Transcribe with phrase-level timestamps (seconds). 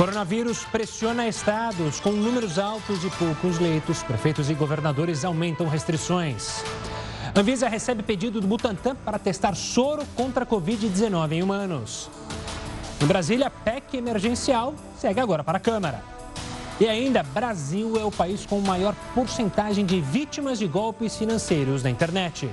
[0.00, 4.02] Coronavírus pressiona estados com números altos e poucos leitos.
[4.02, 6.64] Prefeitos e governadores aumentam restrições.
[7.36, 12.08] Anvisa recebe pedido do Butantan para testar soro contra a Covid-19 em humanos.
[12.98, 16.02] Em Brasília, PEC emergencial segue agora para a Câmara.
[16.80, 21.90] E ainda, Brasil é o país com maior porcentagem de vítimas de golpes financeiros na
[21.90, 22.48] internet.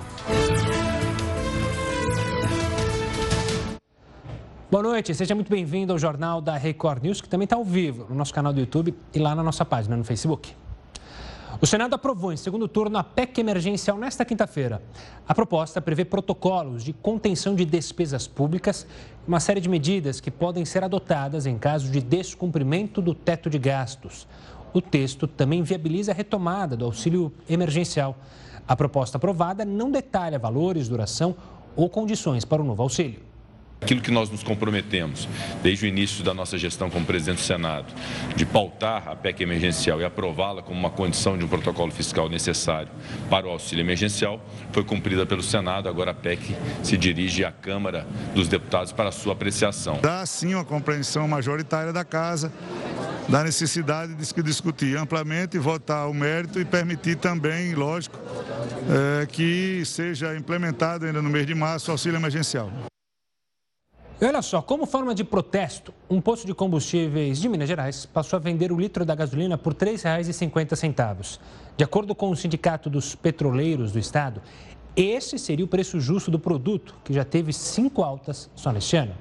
[4.70, 8.06] Boa noite, seja muito bem-vindo ao Jornal da Record News, que também está ao vivo
[8.10, 10.54] no nosso canal do YouTube e lá na nossa página no Facebook.
[11.62, 14.82] O Senado aprovou em segundo turno a PEC emergencial nesta quinta-feira.
[15.26, 18.86] A proposta prevê protocolos de contenção de despesas públicas
[19.26, 23.50] e uma série de medidas que podem ser adotadas em caso de descumprimento do teto
[23.50, 24.28] de gastos.
[24.74, 28.18] O texto também viabiliza a retomada do auxílio emergencial.
[28.68, 31.38] A proposta aprovada não detalha valores, duração
[31.74, 33.27] ou condições para o novo auxílio.
[33.82, 35.30] Aquilo que nós nos comprometemos
[35.64, 37.86] desde o início da nossa gestão como presidente do Senado,
[38.36, 42.90] de pautar a PEC emergencial e aprová-la como uma condição de um protocolo fiscal necessário
[43.30, 45.88] para o auxílio emergencial, foi cumprida pelo Senado.
[45.88, 50.00] Agora a PEC se dirige à Câmara dos Deputados para sua apreciação.
[50.02, 52.52] Dá sim uma compreensão majoritária da Casa
[53.30, 58.18] da necessidade de se discutir amplamente, votar o mérito e permitir também, lógico,
[59.22, 62.72] é, que seja implementado ainda no mês de março o auxílio emergencial.
[64.20, 68.38] E olha só, como forma de protesto, um posto de combustíveis de Minas Gerais passou
[68.38, 71.40] a vender o litro da gasolina por R$ 3,50.
[71.78, 74.42] De acordo com o Sindicato dos Petroleiros do Estado,
[74.96, 79.14] esse seria o preço justo do produto, que já teve cinco altas só neste ano.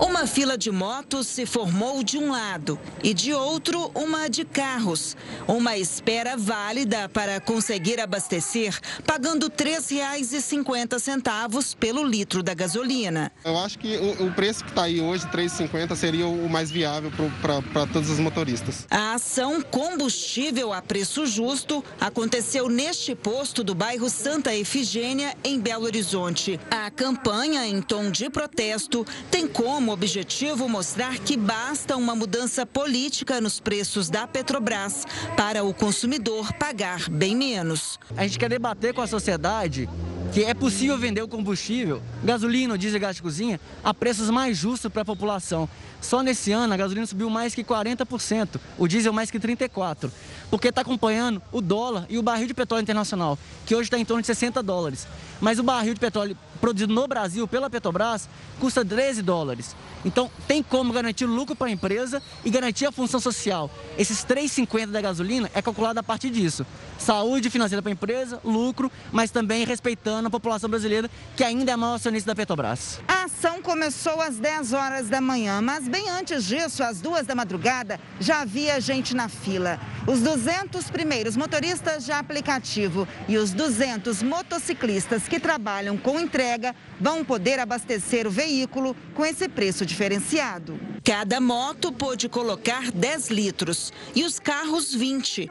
[0.00, 5.14] Uma fila de motos se formou de um lado e de outro uma de carros.
[5.46, 13.30] Uma espera válida para conseguir abastecer, pagando R$ 3,50 pelo litro da gasolina.
[13.44, 17.12] Eu acho que o, preço que está aí hoje, R$ 3,50, seria o mais viável
[17.42, 18.86] para todos os motoristas.
[18.90, 25.84] A ação Combustível a Preço Justo aconteceu neste posto do bairro Santa Efigênia, em Belo
[25.84, 26.58] Horizonte.
[26.70, 33.40] A campanha, em tom de protesto, tem como objetivo mostrar que basta uma mudança política
[33.40, 35.04] nos preços da Petrobras
[35.36, 37.98] para o consumidor pagar bem menos.
[38.16, 39.88] A gente quer debater com a sociedade
[40.32, 44.90] que é possível vender o combustível, gasolina, diesel gás de cozinha, a preços mais justos
[44.90, 45.68] para a população.
[46.00, 50.10] Só nesse ano a gasolina subiu mais que 40%, o diesel mais que 34%,
[50.50, 54.04] porque está acompanhando o dólar e o barril de petróleo internacional, que hoje está em
[54.04, 55.06] torno de 60 dólares.
[55.40, 58.28] Mas o barril de petróleo produzido no Brasil pela Petrobras
[58.58, 59.74] custa 13 dólares.
[60.04, 63.70] Então, tem como garantir lucro para a empresa e garantir a função social.
[63.98, 66.66] Esses 3,50 da gasolina é calculado a partir disso.
[66.98, 71.74] Saúde financeira para a empresa, lucro, mas também respeitando a população brasileira, que ainda é
[71.74, 73.00] a maior acionista da Petrobras.
[73.08, 77.34] A ação começou às 10 horas da manhã, mas bem antes disso, às duas da
[77.34, 79.78] madrugada, já havia gente na fila.
[80.06, 87.24] Os 200 primeiros motoristas de aplicativo e os 200 motociclistas que trabalham com entrega vão
[87.24, 90.78] poder abastecer o veículo com esse preço diferenciado.
[91.04, 95.50] Cada moto pôde colocar 10 litros e os carros 20.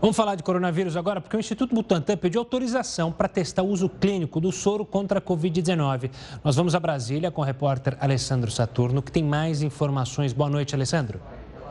[0.00, 3.88] Vamos falar de coronavírus agora, porque o Instituto Butantan pediu autorização para testar o uso
[3.88, 6.10] clínico do soro contra a Covid-19.
[6.42, 10.32] Nós vamos a Brasília com o repórter Alessandro Saturno, que tem mais informações.
[10.32, 11.20] Boa noite, Alessandro.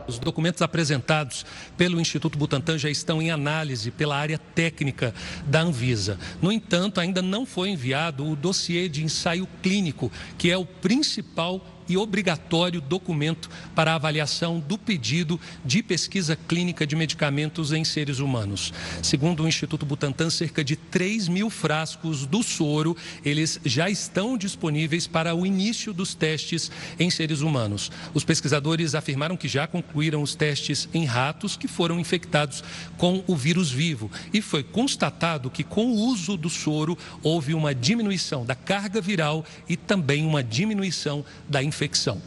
[0.07, 1.45] Os documentos apresentados
[1.77, 5.13] pelo Instituto Butantan já estão em análise pela área técnica
[5.45, 6.17] da Anvisa.
[6.41, 11.65] No entanto, ainda não foi enviado o dossiê de ensaio clínico, que é o principal
[11.91, 18.73] e obrigatório documento para avaliação do pedido de pesquisa clínica de medicamentos em seres humanos.
[19.03, 25.05] Segundo o Instituto Butantan, cerca de 3 mil frascos do soro, eles já estão disponíveis
[25.05, 27.91] para o início dos testes em seres humanos.
[28.13, 32.63] Os pesquisadores afirmaram que já concluíram os testes em ratos que foram infectados
[32.97, 37.75] com o vírus vivo e foi constatado que com o uso do soro houve uma
[37.75, 42.21] diminuição da carga viral e também uma diminuição da infecção infecção.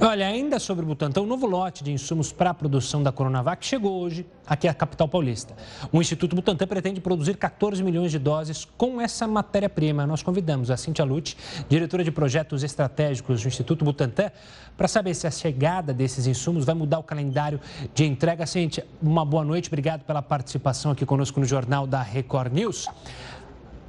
[0.00, 3.66] Olha, ainda sobre o Butantan, um novo lote de insumos para a produção da Coronavac
[3.66, 5.54] chegou hoje aqui à capital paulista.
[5.92, 10.06] O Instituto Butantan pretende produzir 14 milhões de doses com essa matéria-prima.
[10.06, 11.36] Nós convidamos a Cintia Lute,
[11.68, 14.30] diretora de projetos estratégicos do Instituto Butantan,
[14.74, 17.60] para saber se a chegada desses insumos vai mudar o calendário
[17.92, 18.46] de entrega.
[18.46, 22.86] Cintia, uma boa noite, obrigado pela participação aqui conosco no Jornal da Record News.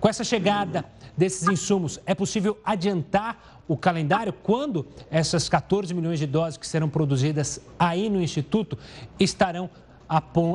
[0.02, 0.84] Com essa chegada
[1.16, 6.90] desses insumos, é possível adiantar o calendário quando essas 14 milhões de doses que serão
[6.90, 8.78] produzidas aí no Instituto
[9.18, 9.70] estarão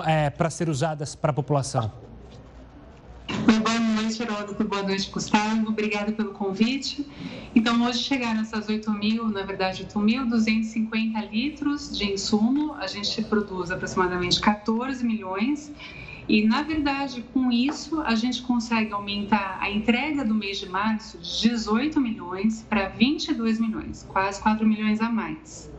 [0.05, 1.91] é, para ser usadas para a população?
[3.27, 4.67] Boa noite, doutor.
[4.67, 5.67] Boa noite, Gustavo.
[5.67, 7.07] Obrigada pelo convite.
[7.55, 12.75] Então, hoje chegaram essas 8 mil, na verdade, 8.250 litros de insumo.
[12.75, 15.73] A gente produz aproximadamente 14 milhões.
[16.29, 21.19] E, na verdade, com isso, a gente consegue aumentar a entrega do mês de março
[21.19, 25.71] de 18 milhões para 22 milhões, quase 4 milhões a mais.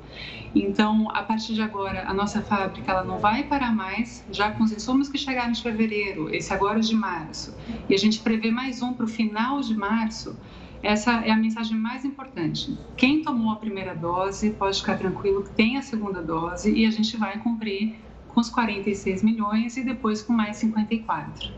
[0.55, 4.63] Então, a partir de agora, a nossa fábrica ela não vai parar mais, já com
[4.63, 7.55] os insumos que chegaram de fevereiro, esse agora de março,
[7.89, 10.37] e a gente prevê mais um para o final de março.
[10.81, 12.77] Essa é a mensagem mais importante.
[12.95, 16.91] Quem tomou a primeira dose pode ficar tranquilo que tem a segunda dose e a
[16.91, 17.95] gente vai cumprir
[18.37, 21.51] com os 46 milhões e depois com mais 54.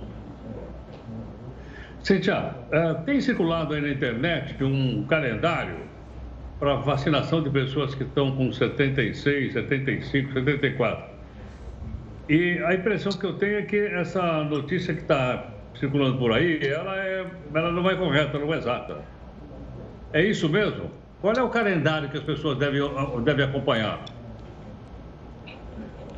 [2.01, 5.75] Cintia, uh, tem circulado aí na internet um calendário
[6.57, 11.03] para vacinação de pessoas que estão com 76, 75, 74.
[12.29, 15.47] E a impressão que eu tenho é que essa notícia que está
[15.77, 18.99] circulando por aí, ela, é, ela não é correta, não é exata.
[20.13, 20.89] É isso mesmo?
[21.19, 22.81] Qual é o calendário que as pessoas devem,
[23.25, 23.99] devem acompanhar?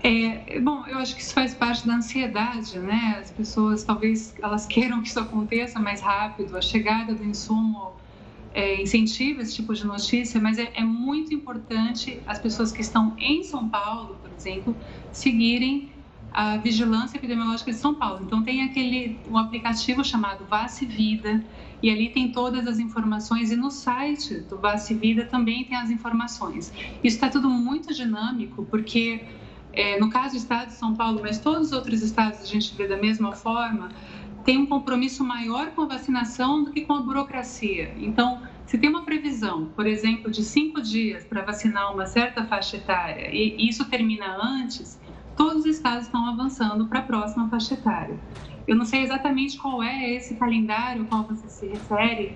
[0.03, 3.17] É, bom, eu acho que isso faz parte da ansiedade, né?
[3.21, 7.93] As pessoas talvez elas queiram que isso aconteça mais rápido, a chegada do insumo
[8.53, 13.15] é, incentiva esse tipo de notícia, mas é, é, muito importante as pessoas que estão
[13.17, 14.75] em São Paulo, por exemplo,
[15.11, 15.91] seguirem
[16.33, 18.23] a vigilância epidemiológica de São Paulo.
[18.25, 21.43] Então tem aquele um aplicativo chamado Vace Vida
[21.83, 25.91] e ali tem todas as informações e no site do Vace Vida também tem as
[25.91, 26.73] informações.
[27.03, 29.25] Isso está tudo muito dinâmico porque
[29.73, 32.75] é, no caso do Estado de São Paulo, mas todos os outros estados a gente
[32.75, 33.89] vê da mesma forma
[34.43, 37.93] tem um compromisso maior com a vacinação do que com a burocracia.
[37.97, 42.77] Então, se tem uma previsão, por exemplo, de cinco dias para vacinar uma certa faixa
[42.77, 44.99] etária e isso termina antes,
[45.35, 48.17] todos os estados estão avançando para a próxima faixa etária.
[48.67, 52.35] Eu não sei exatamente qual é esse calendário ao qual você se refere,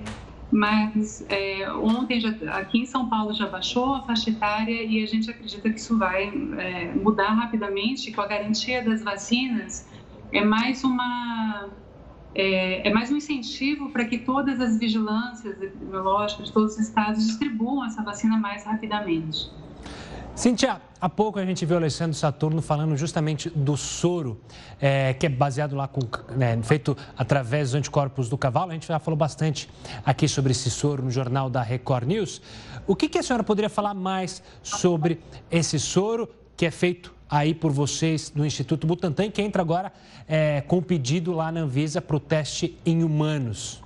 [0.51, 5.07] mas é, ontem já, aqui em São Paulo já baixou a faixa etária e a
[5.07, 9.88] gente acredita que isso vai é, mudar rapidamente, com a garantia das vacinas
[10.31, 11.69] é mais uma
[12.33, 17.25] é, é mais um incentivo para que todas as vigilâncias epidemiológicas de todos os estados
[17.25, 19.50] distribuam essa vacina mais rapidamente.
[20.36, 24.39] Cintia, há pouco a gente viu o Alessandro Saturno falando justamente do soro,
[24.80, 26.01] é, que é baseado lá com,
[26.36, 28.71] né, feito através dos anticorpos do cavalo.
[28.71, 29.69] A gente já falou bastante
[30.06, 32.42] aqui sobre esse soro no jornal da Record News.
[32.88, 35.19] O que, que a senhora poderia falar mais sobre
[35.50, 39.91] esse soro que é feito aí por vocês no Instituto Butantan, que entra agora
[40.27, 43.83] é, com o pedido lá na Anvisa para o teste em humanos.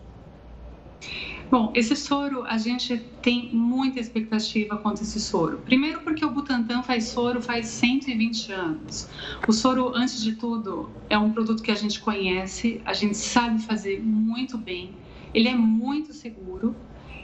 [1.51, 5.57] Bom, esse soro, a gente tem muita expectativa quanto a esse soro.
[5.57, 9.10] Primeiro porque o Butantan faz soro faz 120 anos.
[9.48, 13.60] O soro, antes de tudo, é um produto que a gente conhece, a gente sabe
[13.63, 14.96] fazer muito bem,
[15.34, 16.75] ele é muito seguro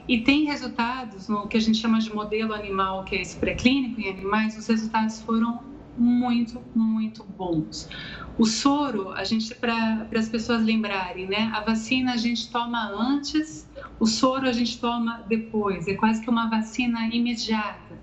[0.07, 4.01] e tem resultados no que a gente chama de modelo animal, que é esse pré-clínico
[4.01, 5.59] em animais, os resultados foram
[5.95, 7.87] muito, muito bons.
[8.37, 11.49] O soro, a gente para as pessoas lembrarem, né?
[11.53, 13.65] A vacina a gente toma antes,
[13.97, 15.87] o soro a gente toma depois.
[15.87, 17.97] É quase que uma vacina imediata.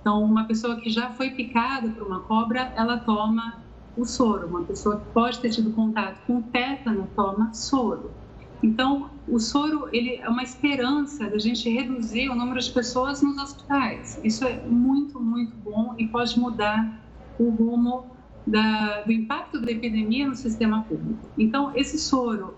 [0.00, 3.62] Então, uma pessoa que já foi picada por uma cobra, ela toma
[3.94, 4.46] o soro.
[4.46, 8.10] Uma pessoa que pode ter tido contato com tétano toma soro.
[8.62, 13.36] Então, o soro ele é uma esperança da gente reduzir o número de pessoas nos
[13.36, 14.18] hospitais.
[14.24, 17.02] Isso é muito, muito bom e pode mudar
[17.38, 18.13] o rumo
[18.46, 21.28] da, do impacto da epidemia no sistema público.
[21.38, 22.54] Então, esse soro,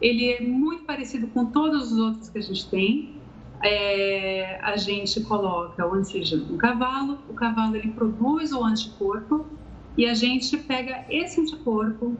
[0.00, 3.14] ele é muito parecido com todos os outros que a gente tem.
[3.62, 9.46] É, a gente coloca o antígeno no cavalo, o cavalo ele produz o anticorpo
[9.96, 12.16] e a gente pega esse anticorpo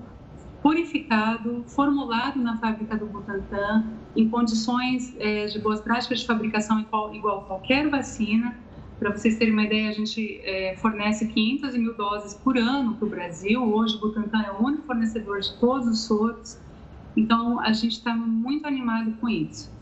[0.63, 3.85] purificado, formulado na fábrica do Butantan,
[4.17, 8.57] em condições é, de boas práticas de fabricação igual, igual qualquer vacina,
[8.99, 13.07] para vocês terem uma ideia, a gente é, fornece 500 mil doses por ano para
[13.07, 13.63] o Brasil.
[13.63, 16.59] Hoje, o Butantan é o único fornecedor de todos os soros.
[17.17, 19.73] Então, a gente está muito animado com isso.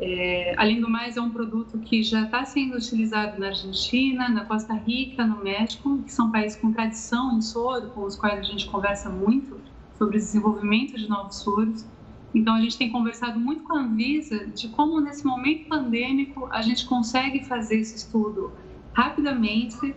[0.00, 4.44] É, além do mais, é um produto que já está sendo utilizado na Argentina, na
[4.44, 8.42] Costa Rica, no México, que são países com tradição em soro, com os quais a
[8.42, 9.60] gente conversa muito
[9.96, 11.84] sobre o desenvolvimento de novos soros.
[12.34, 16.60] Então, a gente tem conversado muito com a Anvisa de como, nesse momento pandêmico, a
[16.60, 18.52] gente consegue fazer esse estudo
[18.92, 19.94] rapidamente,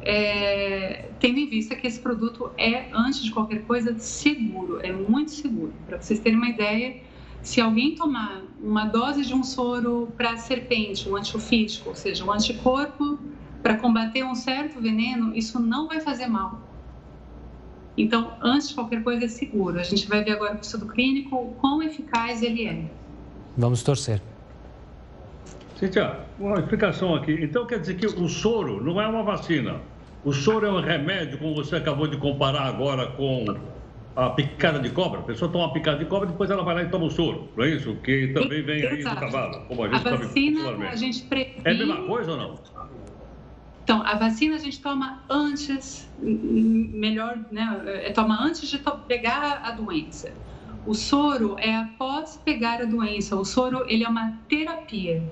[0.00, 5.30] é, tendo em vista que esse produto é, antes de qualquer coisa, seguro, é muito
[5.30, 5.72] seguro.
[5.86, 7.02] Para vocês terem uma ideia,
[7.42, 12.30] se alguém tomar uma dose de um soro para serpente, um antiofítico, ou seja, um
[12.30, 13.18] anticorpo
[13.62, 16.71] para combater um certo veneno, isso não vai fazer mal.
[17.96, 19.78] Então, antes de qualquer coisa, é seguro.
[19.78, 22.84] A gente vai ver agora o estudo clínico o quão eficaz ele é.
[23.56, 24.20] Vamos torcer.
[25.76, 27.32] Cíntia, uma explicação aqui.
[27.42, 29.80] Então, quer dizer que o soro não é uma vacina.
[30.24, 33.44] O soro é um remédio, como você acabou de comparar agora com
[34.14, 35.20] a picada de cobra.
[35.20, 37.48] A pessoa toma uma picada de cobra, depois ela vai lá e toma o soro.
[37.56, 37.94] Não é isso?
[37.96, 41.60] Que também vem aí do cavalo, como a gente a vacina, a gente previne...
[41.64, 42.58] É a mesma coisa ou não?
[43.82, 47.82] Então, a vacina a gente toma antes, melhor, né?
[48.04, 50.32] É, toma antes de pegar a doença.
[50.86, 53.36] O soro é após pegar a doença.
[53.36, 55.22] O soro, ele é uma terapia.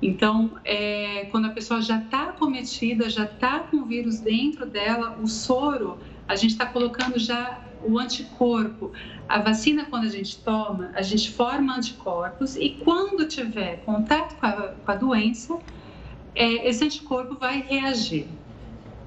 [0.00, 5.18] Então, é, quando a pessoa já está acometida, já está com o vírus dentro dela,
[5.22, 8.92] o soro, a gente está colocando já o anticorpo.
[9.28, 14.46] A vacina, quando a gente toma, a gente forma anticorpos e quando tiver contato com
[14.46, 15.58] a, com a doença,
[16.36, 18.28] é, esse anticorpo vai reagir.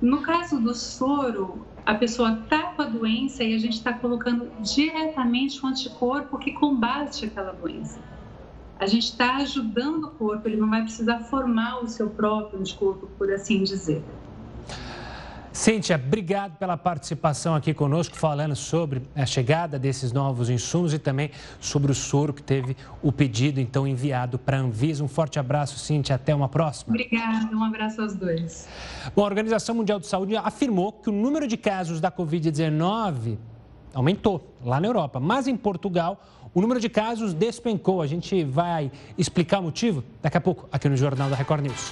[0.01, 4.51] No caso do soro, a pessoa está com a doença e a gente está colocando
[4.59, 8.00] diretamente o anticorpo que combate aquela doença.
[8.79, 13.07] A gente está ajudando o corpo, ele não vai precisar formar o seu próprio anticorpo,
[13.17, 14.03] por assim dizer.
[15.59, 21.31] Cíntia, obrigado pela participação aqui conosco, falando sobre a chegada desses novos insumos e também
[21.59, 25.03] sobre o soro que teve o pedido, então, enviado para a Anvisa.
[25.03, 26.15] Um forte abraço, Cíntia.
[26.15, 26.91] Até uma próxima.
[26.91, 28.69] Obrigada, um abraço aos dois.
[29.13, 33.37] Bom, a Organização Mundial de Saúde afirmou que o número de casos da Covid-19
[33.93, 36.23] aumentou lá na Europa, mas em Portugal
[36.53, 38.01] o número de casos despencou.
[38.01, 41.91] A gente vai explicar o motivo daqui a pouco aqui no Jornal da Record News.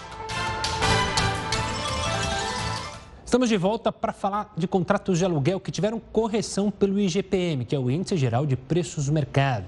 [3.27, 7.75] Estamos de volta para falar de contratos de aluguel que tiveram correção pelo IGPM, que
[7.75, 9.65] é o Índice Geral de Preços do Mercado.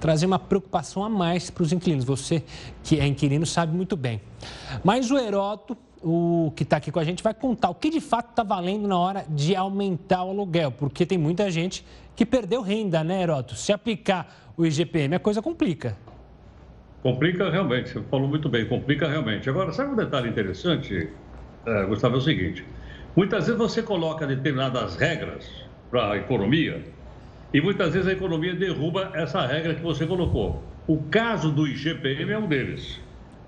[0.00, 2.06] Trazer uma preocupação a mais para os inquilinos.
[2.06, 2.42] Você
[2.82, 4.18] que é inquilino sabe muito bem.
[4.82, 8.00] Mas o Heroto, o que está aqui com a gente, vai contar o que de
[8.00, 11.84] fato está valendo na hora de aumentar o aluguel, porque tem muita gente
[12.16, 13.54] que perdeu renda, né, Heroto?
[13.54, 15.98] Se aplicar o IGPM, a coisa complica.
[17.02, 19.50] Complica realmente, você falou muito bem, complica realmente.
[19.50, 21.10] Agora, sabe um detalhe interessante,
[21.66, 22.64] é, Gustavo, é o seguinte.
[23.14, 25.46] Muitas vezes você coloca determinadas regras
[25.90, 26.82] para a economia
[27.52, 30.62] e muitas vezes a economia derruba essa regra que você colocou.
[30.86, 32.98] O caso do IGPM é um deles.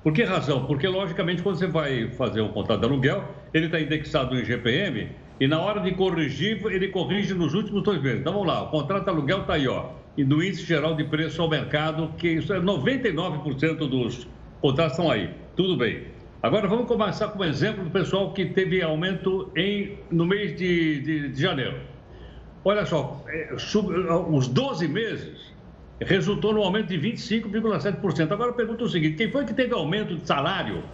[0.02, 0.66] Por que razão?
[0.66, 5.09] Porque, logicamente, quando você vai fazer um contrato de aluguel, ele está indexado no IGPM
[5.40, 8.21] e na hora de corrigir, ele corrige nos últimos dois meses.
[8.21, 11.04] Então, vamos lá, o contrato de aluguel está aí, ó, e no índice geral de
[11.04, 14.28] preço ao mercado, que isso é 99% dos
[14.61, 15.30] contratos estão aí.
[15.56, 16.13] Tudo bem.
[16.45, 21.01] Agora vamos começar com o exemplo do pessoal que teve aumento em, no mês de,
[21.01, 21.81] de, de janeiro.
[22.63, 23.91] Olha só, é, sub,
[24.29, 25.55] os 12 meses
[26.03, 28.31] resultou no aumento de 25,7%.
[28.31, 30.85] Agora eu pergunto o seguinte: quem foi que teve aumento de salário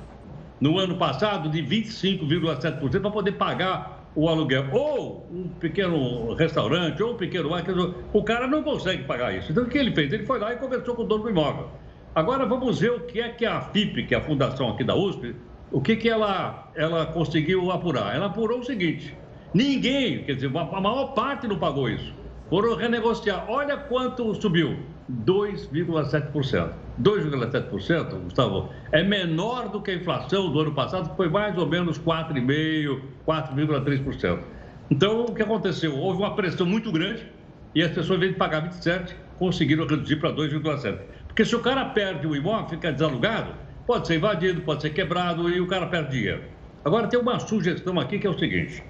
[0.60, 4.66] no ano passado de 25,7% para poder pagar o aluguel?
[4.70, 7.64] Ou um pequeno restaurante, ou um pequeno bar,
[8.12, 9.50] o cara não consegue pagar isso.
[9.50, 10.12] Então o que ele fez?
[10.12, 11.70] Ele foi lá e conversou com o dono do imóvel.
[12.14, 14.96] Agora vamos ver o que é que a FIP, que é a fundação aqui da
[14.96, 15.36] USP,
[15.70, 18.14] o que, que ela, ela conseguiu apurar.
[18.14, 19.16] Ela apurou o seguinte:
[19.54, 22.12] ninguém, quer dizer, a maior parte não pagou isso.
[22.48, 23.44] Foram renegociar.
[23.48, 24.76] Olha quanto subiu:
[25.24, 26.72] 2,7%.
[27.00, 31.66] 2,7%, Gustavo, é menor do que a inflação do ano passado, que foi mais ou
[31.66, 34.38] menos 4,5%, 4,3%.
[34.90, 35.96] Então, o que aconteceu?
[35.96, 37.24] Houve uma pressão muito grande
[37.74, 40.98] e as pessoas, em vez de pagar 27%, conseguiram reduzir para 2,7%.
[41.30, 43.54] Porque se o cara perde o imóvel, fica desalugado,
[43.86, 46.42] pode ser invadido, pode ser quebrado e o cara perde dinheiro.
[46.84, 48.82] Agora tem uma sugestão aqui que é o seguinte: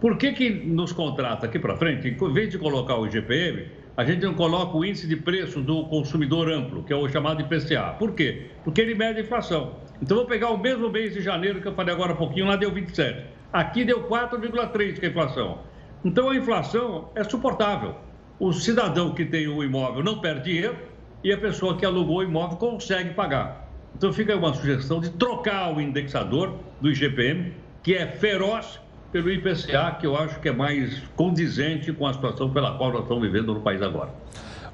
[0.00, 3.66] por que, que nos contrata aqui para frente, em vez de colocar o IGPM,
[3.96, 7.42] a gente não coloca o índice de preço do consumidor amplo, que é o chamado
[7.42, 7.96] IPCA?
[7.98, 8.46] Por quê?
[8.62, 9.76] Porque ele mede a inflação.
[10.00, 12.56] Então vou pegar o mesmo mês de janeiro que eu falei agora há pouquinho, lá
[12.56, 13.26] deu 27.
[13.52, 15.58] Aqui deu 4,3 que é a inflação.
[16.04, 17.96] Então a inflação é suportável.
[18.38, 20.89] O cidadão que tem o imóvel não perde dinheiro
[21.22, 23.68] e a pessoa que alugou o imóvel consegue pagar.
[23.94, 28.80] Então fica uma sugestão de trocar o indexador do IGPM, que é feroz,
[29.12, 33.02] pelo IPCA, que eu acho que é mais condizente com a situação pela qual nós
[33.02, 34.10] estamos vivendo no país agora.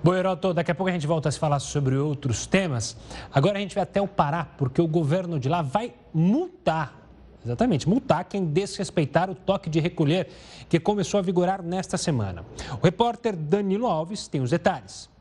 [0.05, 2.97] Bom, Heroto, daqui a pouco a gente volta a se falar sobre outros temas.
[3.33, 6.95] Agora a gente vai até o Pará, porque o governo de lá vai multar,
[7.45, 10.29] exatamente, multar quem desrespeitar o toque de recolher
[10.69, 12.45] que começou a vigorar nesta semana.
[12.79, 15.16] O repórter Danilo Alves tem os detalhes.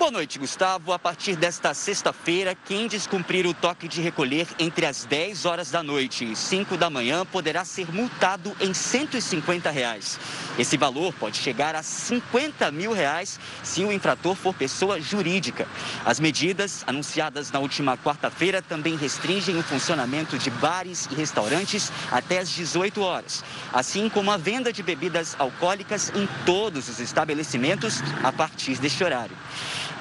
[0.00, 0.94] Boa noite, Gustavo.
[0.94, 5.82] A partir desta sexta-feira, quem descumprir o toque de recolher entre as 10 horas da
[5.82, 10.18] noite e 5 da manhã poderá ser multado em 150 reais.
[10.58, 15.68] Esse valor pode chegar a 50 mil reais se o infrator for pessoa jurídica.
[16.02, 22.38] As medidas anunciadas na última quarta-feira também restringem o funcionamento de bares e restaurantes até
[22.38, 28.32] as 18 horas, assim como a venda de bebidas alcoólicas em todos os estabelecimentos a
[28.32, 29.36] partir deste horário.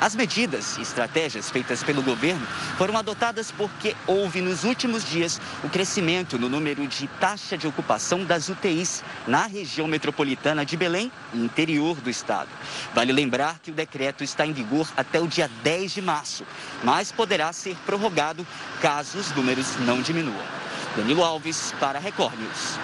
[0.02, 5.70] As medidas e estratégias feitas pelo governo foram adotadas porque houve nos últimos dias o
[5.70, 11.44] crescimento no número de taxa de ocupação das UTIs na região metropolitana de Belém e
[11.44, 12.48] interior do estado.
[12.96, 16.46] Vale lembrar que o decreto está em vigor até o dia 10 de março,
[16.82, 18.48] mas poderá ser prorrogado
[18.82, 20.46] caso os números não diminuam.
[20.96, 22.80] Danilo Alves para Record News.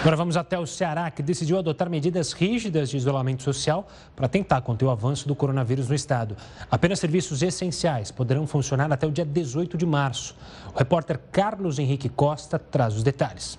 [0.00, 4.62] Agora vamos até o Ceará, que decidiu adotar medidas rígidas de isolamento social para tentar
[4.62, 6.38] conter o avanço do coronavírus no estado.
[6.70, 10.34] Apenas serviços essenciais poderão funcionar até o dia 18 de março.
[10.74, 13.58] O repórter Carlos Henrique Costa traz os detalhes.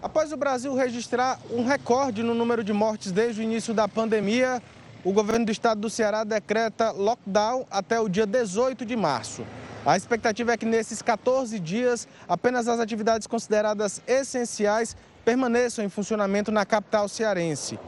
[0.00, 4.62] Após o Brasil registrar um recorde no número de mortes desde o início da pandemia,
[5.04, 9.44] o governo do estado do Ceará decreta lockdown até o dia 18 de março.
[9.86, 16.50] A expectativa é que nesses 14 dias, apenas as atividades consideradas essenciais permaneçam em funcionamento
[16.50, 17.78] na capital cearense.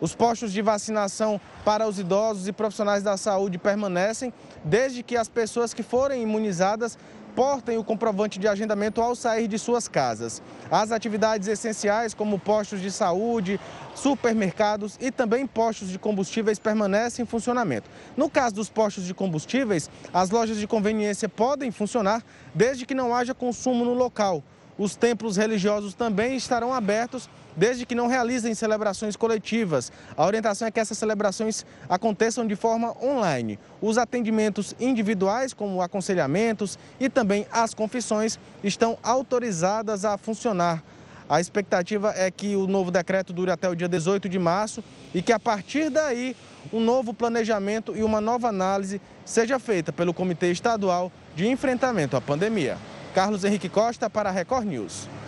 [0.00, 4.32] Os postos de vacinação para os idosos e profissionais da saúde permanecem,
[4.64, 6.96] desde que as pessoas que forem imunizadas
[7.30, 10.42] portem o comprovante de agendamento ao sair de suas casas.
[10.70, 13.58] As atividades essenciais, como postos de saúde,
[13.94, 17.88] supermercados e também postos de combustíveis, permanecem em funcionamento.
[18.16, 22.22] No caso dos postos de combustíveis, as lojas de conveniência podem funcionar
[22.54, 24.42] desde que não haja consumo no local.
[24.78, 27.28] Os templos religiosos também estarão abertos
[27.60, 29.92] desde que não realizem celebrações coletivas.
[30.16, 33.58] A orientação é que essas celebrações aconteçam de forma online.
[33.82, 40.82] Os atendimentos individuais, como aconselhamentos e também as confissões, estão autorizadas a funcionar.
[41.28, 44.82] A expectativa é que o novo decreto dure até o dia 18 de março
[45.14, 46.34] e que a partir daí
[46.72, 52.22] um novo planejamento e uma nova análise seja feita pelo Comitê Estadual de Enfrentamento à
[52.22, 52.78] Pandemia.
[53.14, 55.19] Carlos Henrique Costa para a Record News.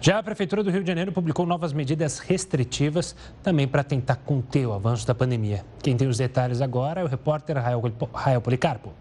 [0.00, 4.66] Já a Prefeitura do Rio de Janeiro publicou novas medidas restritivas também para tentar conter
[4.66, 5.64] o avanço da pandemia.
[5.82, 8.92] Quem tem os detalhes agora é o repórter Rael Policarpo.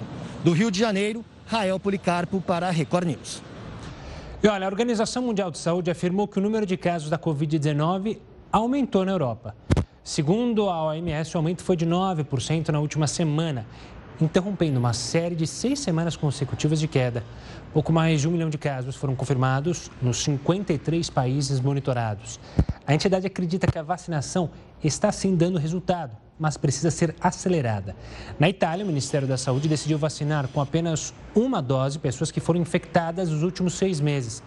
[0.44, 3.42] Do Rio de Janeiro, Rael Policarpo para a Record News.
[4.44, 8.18] E olha, a Organização Mundial de Saúde afirmou que o número de casos da Covid-19
[8.52, 9.54] aumentou na Europa.
[10.02, 13.66] Segundo a OMS, o aumento foi de 9% na última semana,
[14.20, 17.24] interrompendo uma série de seis semanas consecutivas de queda.
[17.72, 22.38] Pouco mais de um milhão de casos foram confirmados nos 53 países monitorados.
[22.86, 24.50] A entidade acredita que a vacinação
[24.82, 27.96] está sim dando resultado, mas precisa ser acelerada.
[28.38, 32.60] Na Itália, o Ministério da Saúde decidiu vacinar com apenas uma dose pessoas que foram
[32.60, 34.42] infectadas nos últimos seis meses.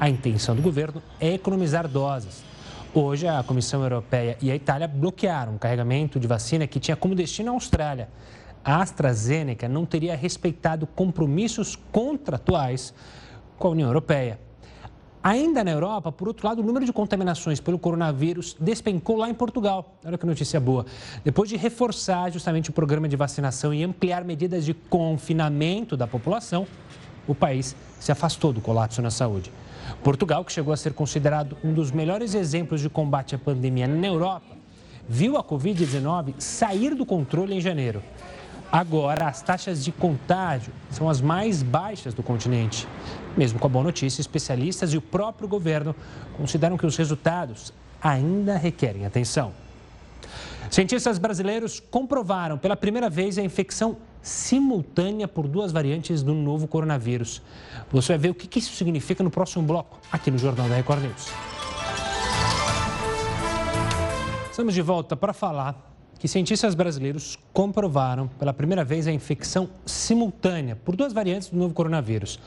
[0.00, 2.51] A intenção do governo é economizar doses.
[2.94, 7.14] Hoje, a Comissão Europeia e a Itália bloquearam um carregamento de vacina que tinha como
[7.14, 8.10] destino a Austrália.
[8.62, 12.92] A AstraZeneca não teria respeitado compromissos contratuais
[13.58, 14.38] com a União Europeia.
[15.22, 19.34] Ainda na Europa, por outro lado, o número de contaminações pelo coronavírus despencou lá em
[19.34, 19.96] Portugal.
[20.04, 20.84] Olha que notícia boa.
[21.24, 26.66] Depois de reforçar justamente o programa de vacinação e ampliar medidas de confinamento da população,
[27.26, 29.50] o país se afastou do colapso na saúde.
[30.02, 34.06] Portugal, que chegou a ser considerado um dos melhores exemplos de combate à pandemia na
[34.06, 34.56] Europa,
[35.08, 38.02] viu a Covid-19 sair do controle em janeiro.
[38.70, 42.88] Agora, as taxas de contágio são as mais baixas do continente.
[43.36, 45.94] Mesmo com a boa notícia, especialistas e o próprio governo
[46.36, 49.52] consideram que os resultados ainda requerem atenção.
[50.70, 57.42] Cientistas brasileiros comprovaram pela primeira vez a infecção simultânea por duas variantes do novo coronavírus.
[57.90, 61.02] Você vai ver o que isso significa no próximo bloco, aqui no Jornal da Record
[61.02, 61.28] News.
[64.50, 70.76] Estamos de volta para falar que cientistas brasileiros comprovaram pela primeira vez a infecção simultânea
[70.76, 72.38] por duas variantes do novo coronavírus.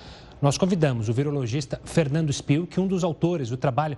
[0.42, 3.98] Nós convidamos o virologista Fernando Spilk, um dos autores do trabalho,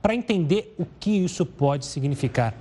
[0.00, 2.54] para entender o que isso pode significar.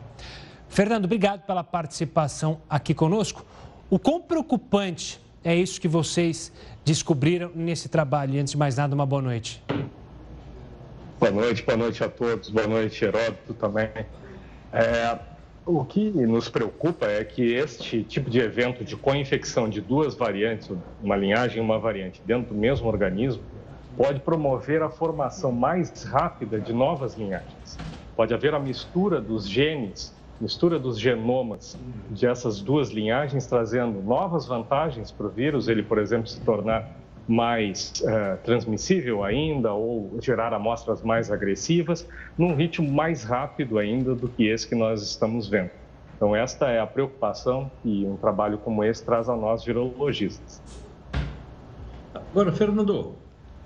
[0.68, 3.46] Fernando, obrigado pela participação aqui conosco.
[3.88, 6.52] O quão preocupante é isso que vocês
[6.84, 8.34] descobriram nesse trabalho?
[8.34, 9.64] E antes de mais nada, uma boa noite.
[11.20, 13.90] Boa noite, boa noite a todos, boa noite, Heródoto também.
[14.74, 15.20] É,
[15.68, 20.72] o que nos preocupa é que este tipo de evento de co-infecção de duas variantes,
[21.04, 23.44] uma linhagem e uma variante, dentro do mesmo organismo,
[23.96, 27.78] pode promover a formação mais rápida de novas linhagens.
[28.16, 31.78] Pode haver a mistura dos genes mistura dos genomas
[32.10, 37.04] de essas duas linhagens, trazendo novas vantagens para o vírus, ele, por exemplo, se tornar
[37.28, 44.30] mais uh, transmissível ainda ou gerar amostras mais agressivas, num ritmo mais rápido ainda do
[44.30, 45.72] que esse que nós estamos vendo.
[46.16, 50.62] Então, esta é a preocupação que um trabalho como esse traz a nós virologistas.
[52.14, 53.16] Agora, Fernando,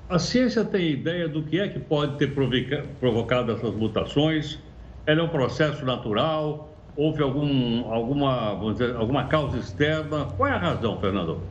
[0.08, 4.60] a ciência tem ideia do que é que pode ter provocado essas mutações?
[5.10, 6.69] Ela é um processo natural?
[6.95, 10.26] Houve algum, alguma, vamos dizer, alguma causa externa?
[10.38, 11.41] Qual é a razão, Fernando?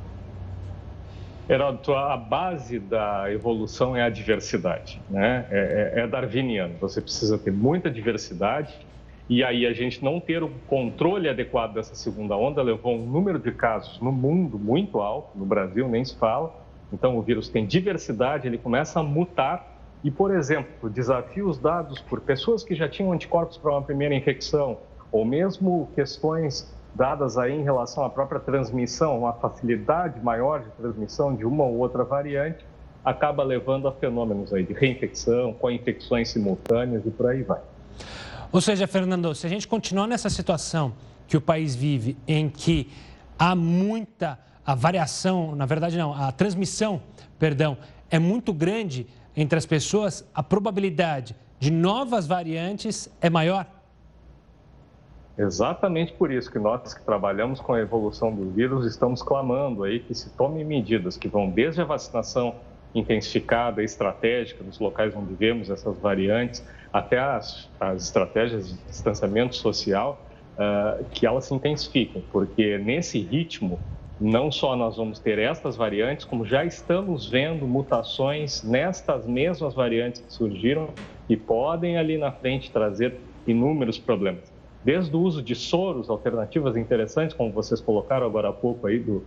[1.48, 5.44] Heródoto, a base da evolução é a diversidade, né?
[5.50, 6.74] É, é, é darwiniano.
[6.80, 8.72] Você precisa ter muita diversidade
[9.28, 13.40] e aí a gente não ter o controle adequado dessa segunda onda levou um número
[13.40, 16.54] de casos no mundo muito alto, no Brasil nem se fala.
[16.92, 22.20] Então o vírus tem diversidade, ele começa a mutar e, por exemplo, desafios dados por
[22.20, 24.78] pessoas que já tinham anticorpos para uma primeira infecção,
[25.10, 31.34] ou mesmo questões dadas aí em relação à própria transmissão, uma facilidade maior de transmissão
[31.34, 32.64] de uma ou outra variante,
[33.04, 37.60] acaba levando a fenômenos aí de reinfecção, com infecções simultâneas e por aí vai.
[38.50, 40.92] Ou seja, Fernando, se a gente continuar nessa situação
[41.26, 42.90] que o país vive, em que
[43.38, 47.00] há muita a variação, na verdade não, a transmissão,
[47.38, 47.78] perdão,
[48.10, 49.06] é muito grande
[49.40, 53.66] entre as pessoas, a probabilidade de novas variantes é maior?
[55.38, 60.00] Exatamente por isso que nós que trabalhamos com a evolução do vírus estamos clamando aí
[60.00, 62.56] que se tomem medidas que vão desde a vacinação
[62.92, 70.20] intensificada, estratégica, nos locais onde vemos essas variantes, até as, as estratégias de distanciamento social,
[70.54, 73.78] uh, que elas se intensifiquem, porque nesse ritmo
[74.20, 80.20] não só nós vamos ter estas variantes, como já estamos vendo mutações nestas mesmas variantes
[80.20, 80.88] que surgiram
[81.28, 83.14] e podem ali na frente trazer
[83.46, 84.52] inúmeros problemas.
[84.84, 89.24] Desde o uso de soros, alternativas interessantes, como vocês colocaram agora há pouco aí, do,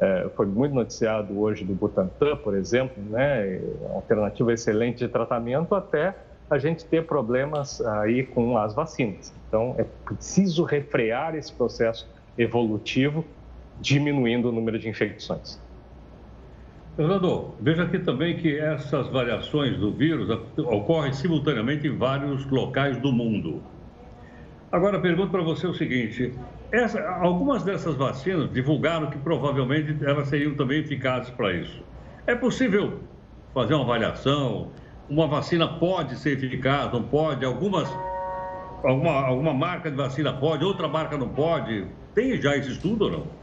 [0.00, 3.60] é, foi muito noticiado hoje do Butantan, por exemplo, né,
[3.94, 6.14] alternativa excelente de tratamento, até
[6.50, 9.32] a gente ter problemas aí com as vacinas.
[9.48, 13.24] Então, é preciso refrear esse processo evolutivo
[13.82, 15.60] diminuindo o número de infecções.
[16.96, 23.10] Fernando, veja aqui também que essas variações do vírus ocorrem simultaneamente em vários locais do
[23.10, 23.62] mundo.
[24.70, 26.32] Agora, pergunto para você o seguinte:
[26.70, 31.82] essa, algumas dessas vacinas divulgaram que provavelmente elas seriam também eficazes para isso.
[32.26, 33.00] É possível
[33.52, 34.70] fazer uma avaliação?
[35.08, 37.44] Uma vacina pode ser eficaz, não pode?
[37.44, 37.88] Algumas,
[38.84, 41.86] alguma, alguma marca de vacina pode, outra marca não pode?
[42.14, 43.41] Tem já esse estudo ou não?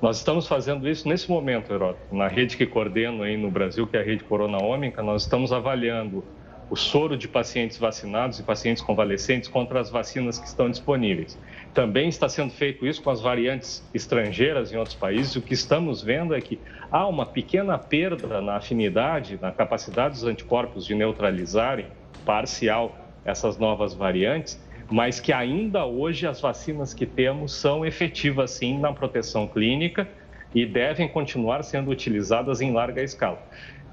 [0.00, 2.14] Nós estamos fazendo isso nesse momento, Heródoto.
[2.14, 5.52] Na rede que coordeno aí no Brasil, que é a rede Corona Ômica, nós estamos
[5.52, 6.24] avaliando
[6.70, 11.36] o soro de pacientes vacinados e pacientes convalescentes contra as vacinas que estão disponíveis.
[11.74, 15.34] Também está sendo feito isso com as variantes estrangeiras em outros países.
[15.34, 16.60] O que estamos vendo é que
[16.92, 21.86] há uma pequena perda na afinidade, na capacidade dos anticorpos de neutralizarem
[22.24, 28.78] parcial essas novas variantes, mas que ainda hoje as vacinas que temos são efetivas sim
[28.78, 30.08] na proteção clínica
[30.54, 33.42] e devem continuar sendo utilizadas em larga escala.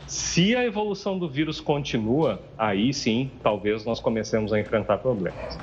[0.08, 5.58] Se a evolução do vírus continua, aí sim, talvez nós comecemos a enfrentar problemas.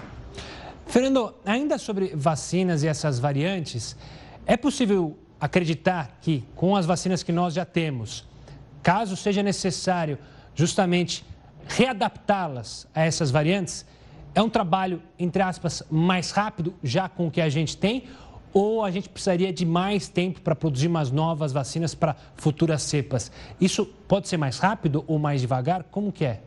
[0.86, 3.96] Fernando, ainda sobre vacinas e essas variantes,
[4.44, 8.26] é possível acreditar que com as vacinas que nós já temos,
[8.82, 10.18] caso seja necessário
[10.54, 11.24] justamente
[11.66, 13.86] readaptá-las a essas variantes,
[14.34, 18.04] é um trabalho, entre aspas, mais rápido já com o que a gente tem?
[18.52, 23.30] Ou a gente precisaria de mais tempo para produzir umas novas vacinas para futuras cepas?
[23.60, 25.84] Isso pode ser mais rápido ou mais devagar?
[25.84, 26.40] Como que é?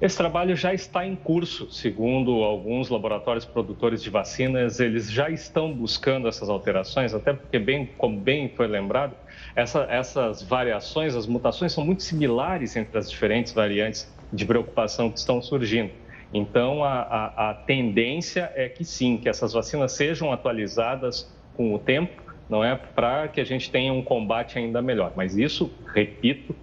[0.00, 5.72] Esse trabalho já está em curso, segundo alguns laboratórios produtores de vacinas, eles já estão
[5.72, 9.14] buscando essas alterações, até porque, bem, como bem foi lembrado,
[9.54, 15.20] essa, essas variações, as mutações são muito similares entre as diferentes variantes de preocupação que
[15.20, 16.01] estão surgindo.
[16.32, 21.78] Então, a, a, a tendência é que sim, que essas vacinas sejam atualizadas com o
[21.78, 25.12] tempo, não é para que a gente tenha um combate ainda melhor.
[25.14, 26.56] Mas isso, repito,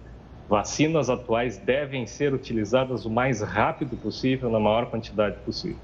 [0.50, 5.80] Vacinas atuais devem ser utilizadas o mais rápido possível, na maior quantidade possível.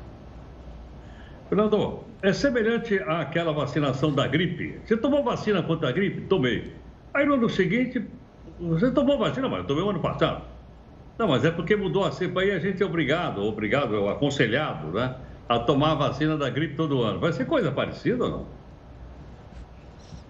[1.48, 4.84] Fernando, é semelhante àquela vacinação da gripe.
[4.84, 6.22] Você tomou vacina contra a gripe?
[6.22, 6.84] Tomei.
[7.14, 8.10] Aí no ano seguinte,
[8.58, 10.55] você tomou vacina, mas eu tomei o ano passado.
[11.18, 15.16] Não, mas é porque mudou a cepa aí, a gente é obrigado, obrigado, aconselhado, né?
[15.48, 17.18] A tomar a vacina da gripe todo ano.
[17.20, 18.46] Vai ser coisa parecida ou não?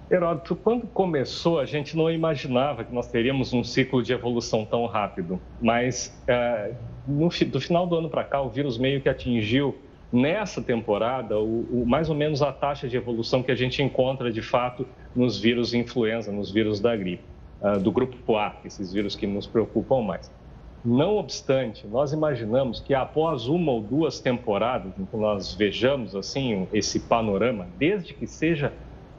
[0.08, 4.86] Heródoto, quando começou, a gente não imaginava que nós teríamos um ciclo de evolução tão
[4.86, 6.74] rápido, mas é,
[7.08, 9.76] no, do final do ano para cá, o vírus meio que atingiu
[10.12, 14.30] nessa temporada o, o, mais ou menos a taxa de evolução que a gente encontra
[14.30, 17.24] de fato nos vírus influenza, nos vírus da gripe,
[17.60, 20.30] uh, do grupo A, esses vírus que nos preocupam mais.
[20.88, 26.68] Não obstante, nós imaginamos que após uma ou duas temporadas em que nós vejamos assim
[26.72, 28.72] esse panorama, desde que seja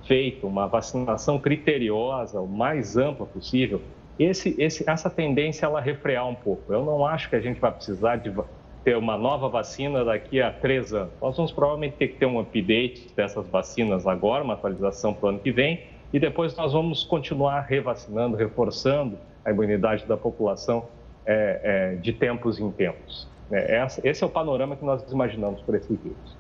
[0.06, 3.82] feito uma vacinação criteriosa, o mais ampla possível,
[4.18, 6.72] esse, esse, essa tendência ela refrear um pouco.
[6.72, 8.34] Eu não acho que a gente vai precisar de
[8.86, 11.12] ter uma nova vacina daqui a três anos.
[11.22, 15.30] Nós vamos provavelmente ter que ter um update dessas vacinas agora, uma atualização para o
[15.32, 15.82] ano que vem,
[16.14, 20.88] e depois nós vamos continuar revacinando, reforçando a imunidade da população
[21.28, 23.28] é, é, de tempos em tempos.
[23.52, 26.38] É, esse é o panorama que nós imaginamos para esse vírus.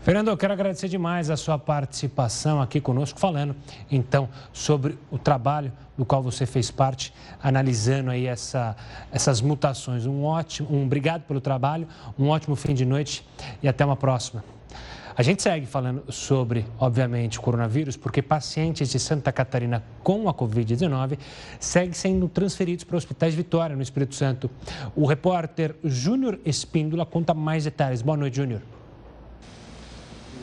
[0.00, 3.56] Fernando, eu quero agradecer demais a sua participação aqui conosco, falando
[3.90, 8.76] então sobre o trabalho do qual você fez parte, analisando aí essa,
[9.10, 10.04] essas mutações.
[10.04, 13.26] Um ótimo, um obrigado pelo trabalho, um ótimo fim de noite
[13.62, 14.44] e até uma próxima.
[15.16, 21.16] A gente segue falando sobre, obviamente, coronavírus, porque pacientes de Santa Catarina com a Covid-19
[21.60, 24.50] seguem sendo transferidos para hospitais Vitória, no Espírito Santo.
[24.96, 28.02] O repórter Júnior Espíndola conta mais detalhes.
[28.02, 28.60] Boa noite, Júnior.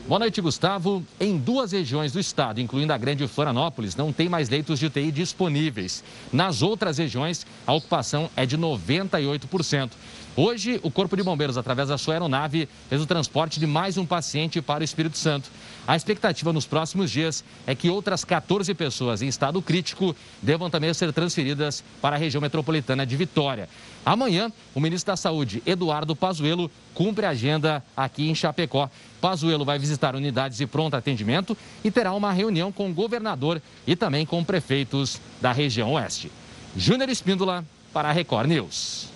[0.08, 1.04] Boa noite, Gustavo.
[1.20, 5.12] Em duas regiões do estado, incluindo a Grande Florianópolis, não tem mais leitos de UTI
[5.12, 6.02] disponíveis.
[6.32, 9.90] Nas outras regiões, a ocupação é de 98%.
[10.34, 14.06] Hoje, o Corpo de Bombeiros, através da sua aeronave, fez o transporte de mais um
[14.06, 15.50] paciente para o Espírito Santo.
[15.86, 20.94] A expectativa nos próximos dias é que outras 14 pessoas em estado crítico devam também
[20.94, 23.68] ser transferidas para a região metropolitana de Vitória.
[24.06, 28.88] Amanhã, o ministro da Saúde, Eduardo Pazuello, cumpre a agenda aqui em Chapecó.
[29.20, 33.94] Pazuello vai visitar unidades de pronto atendimento e terá uma reunião com o governador e
[33.94, 36.32] também com prefeitos da região oeste.
[36.74, 39.11] Júnior Espíndola, para a Record News.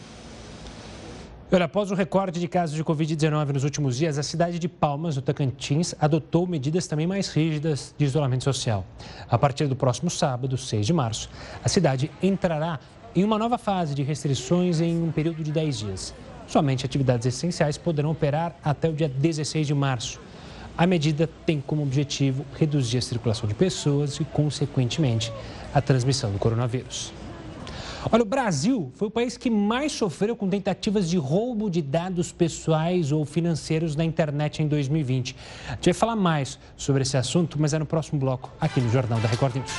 [1.53, 5.15] Olha, após o recorde de casos de Covid-19 nos últimos dias, a cidade de Palmas,
[5.15, 8.85] no Tocantins, adotou medidas também mais rígidas de isolamento social.
[9.31, 11.31] A partir do próximo sábado, 6 de março,
[11.63, 12.81] a cidade entrará
[13.15, 16.15] em uma nova fase de restrições em um período de 10 dias.
[16.49, 20.21] Somente atividades essenciais poderão operar até o dia 16 de março.
[20.77, 25.33] A medida tem como objetivo reduzir a circulação de pessoas e, consequentemente,
[25.73, 27.13] a transmissão do coronavírus.
[28.11, 32.31] Olha, o Brasil foi o país que mais sofreu com tentativas de roubo de dados
[32.31, 35.35] pessoais ou financeiros na internet em 2020.
[35.67, 38.89] A gente vai falar mais sobre esse assunto, mas é no próximo bloco, aqui no
[38.91, 39.73] Jornal da Record News.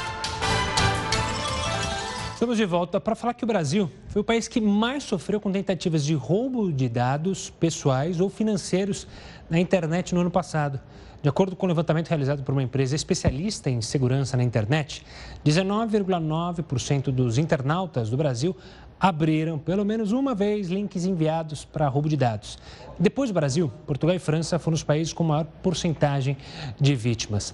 [2.33, 5.51] Estamos de volta para falar que o Brasil foi o país que mais sofreu com
[5.51, 9.07] tentativas de roubo de dados pessoais ou financeiros
[9.49, 10.81] na internet no ano passado.
[11.21, 15.03] De acordo com o um levantamento realizado por uma empresa especialista em segurança na internet,
[15.43, 18.55] 19,9% dos internautas do Brasil
[18.99, 22.59] abriram pelo menos uma vez links enviados para roubo de dados.
[22.99, 26.37] Depois do Brasil, Portugal e França foram os países com maior porcentagem
[26.79, 27.53] de vítimas.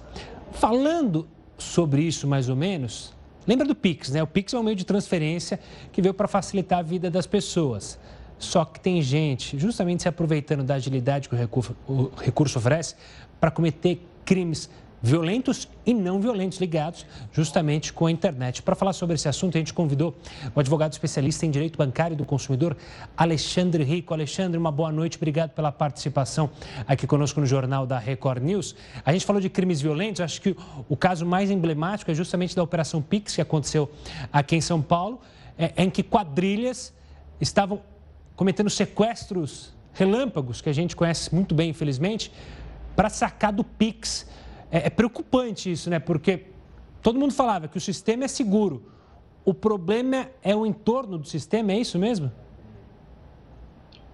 [0.52, 3.14] Falando sobre isso mais ou menos,
[3.46, 4.22] lembra do Pix, né?
[4.22, 5.58] O Pix é um meio de transferência
[5.90, 7.98] que veio para facilitar a vida das pessoas.
[8.38, 12.94] Só que tem gente justamente se aproveitando da agilidade que o recurso, o recurso oferece
[13.40, 14.68] para cometer crimes
[15.04, 18.62] violentos e não violentos ligados justamente com a internet.
[18.62, 20.16] Para falar sobre esse assunto, a gente convidou
[20.54, 22.74] o advogado especialista em direito bancário do consumidor,
[23.14, 24.14] Alexandre Rico.
[24.14, 26.48] Alexandre, uma boa noite, obrigado pela participação
[26.88, 28.74] aqui conosco no Jornal da Record News.
[29.04, 30.56] A gente falou de crimes violentos, acho que
[30.88, 33.90] o caso mais emblemático é justamente da Operação Pix, que aconteceu
[34.32, 35.20] aqui em São Paulo,
[35.58, 36.94] é, em que quadrilhas
[37.38, 37.78] estavam
[38.36, 42.32] cometendo sequestros relâmpagos, que a gente conhece muito bem, infelizmente,
[42.96, 44.28] para sacar do Pix.
[44.70, 45.98] É, é preocupante isso, né?
[45.98, 46.46] Porque
[47.00, 48.90] todo mundo falava que o sistema é seguro.
[49.44, 52.32] O problema é o entorno do sistema, é isso mesmo?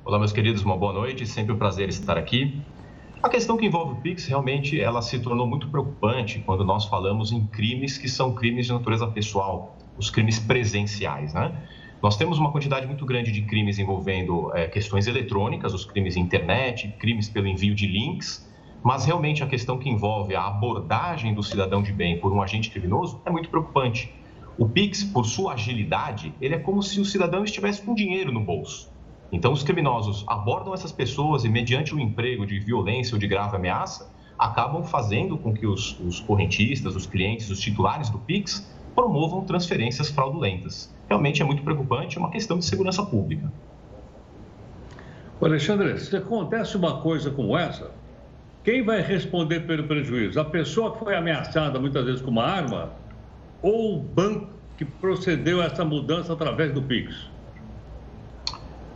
[0.05, 1.27] Olá, meus queridos, uma boa noite.
[1.27, 2.61] Sempre um prazer estar aqui.
[3.23, 7.33] A questão que envolve o Pix realmente ela se tornou muito preocupante quando nós falamos
[7.33, 11.53] em crimes que são crimes de natureza pessoal, os crimes presenciais, né?
[12.03, 16.89] Nós temos uma quantidade muito grande de crimes envolvendo é, questões eletrônicas, os crimes internet,
[16.99, 18.49] crimes pelo envio de links,
[18.83, 22.71] mas realmente a questão que envolve a abordagem do cidadão de bem por um agente
[22.71, 24.15] criminoso é muito preocupante.
[24.57, 28.41] O Pix, por sua agilidade, ele é como se o cidadão estivesse com dinheiro no
[28.41, 28.91] bolso.
[29.31, 33.57] Então, os criminosos abordam essas pessoas e, mediante o emprego de violência ou de grave
[33.57, 39.45] ameaça, acabam fazendo com que os, os correntistas, os clientes, os titulares do Pix promovam
[39.45, 43.53] transferências fraudulentas realmente é muito preocupante, é uma questão de segurança pública.
[45.43, 47.91] Alexandre, se acontece uma coisa como essa,
[48.63, 50.39] quem vai responder pelo prejuízo?
[50.39, 52.93] A pessoa que foi ameaçada muitas vezes com uma arma
[53.61, 57.29] ou o banco que procedeu a essa mudança através do PIX?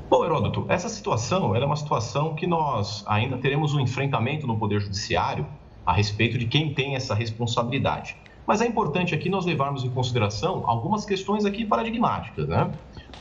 [0.08, 4.80] Bom, Heródoto, essa situação é uma situação que nós ainda teremos um enfrentamento no Poder
[4.80, 5.46] Judiciário
[5.84, 8.16] a respeito de quem tem essa responsabilidade.
[8.46, 12.46] Mas é importante aqui nós levarmos em consideração algumas questões aqui paradigmáticas.
[12.46, 12.70] Né?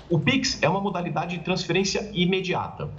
[0.10, 2.90] O PIX é uma modalidade de transferência imediata.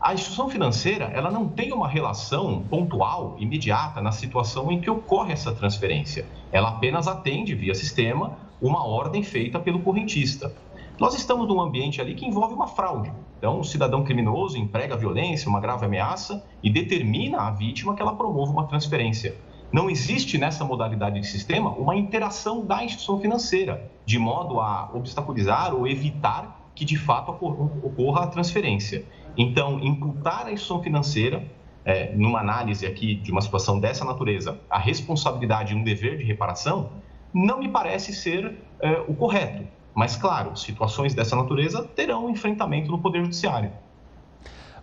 [0.00, 5.32] A instituição financeira ela não tem uma relação pontual, imediata, na situação em que ocorre
[5.32, 6.26] essa transferência.
[6.52, 10.52] Ela apenas atende, via sistema, uma ordem feita pelo correntista.
[10.98, 13.12] Nós estamos num ambiente ali que envolve uma fraude.
[13.38, 18.16] Então, o cidadão criminoso emprega violência, uma grave ameaça e determina à vítima que ela
[18.16, 19.36] promova uma transferência.
[19.70, 25.74] Não existe nessa modalidade de sistema uma interação da instituição financeira, de modo a obstaculizar
[25.74, 29.04] ou evitar que de fato ocorra a transferência.
[29.36, 31.44] Então, imputar à instituição financeira,
[31.84, 36.24] é, numa análise aqui de uma situação dessa natureza, a responsabilidade e um dever de
[36.24, 36.92] reparação,
[37.32, 39.66] não me parece ser é, o correto.
[39.94, 43.72] Mas, claro, situações dessa natureza terão um enfrentamento no Poder Judiciário.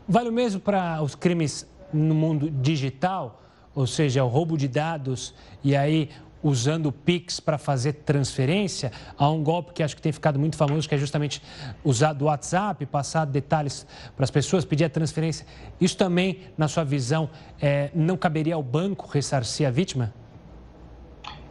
[0.07, 3.41] Vale o mesmo para os crimes no mundo digital?
[3.75, 5.33] Ou seja, o roubo de dados
[5.63, 6.09] e aí
[6.45, 10.55] usando o Pix para fazer transferência, há um golpe que acho que tem ficado muito
[10.55, 11.41] famoso, que é justamente
[11.83, 13.85] usar do WhatsApp, passar detalhes
[14.15, 15.43] para as pessoas, pedir a transferência.
[15.81, 20.13] Isso também, na sua visão, é, não caberia ao banco ressarcir a vítima?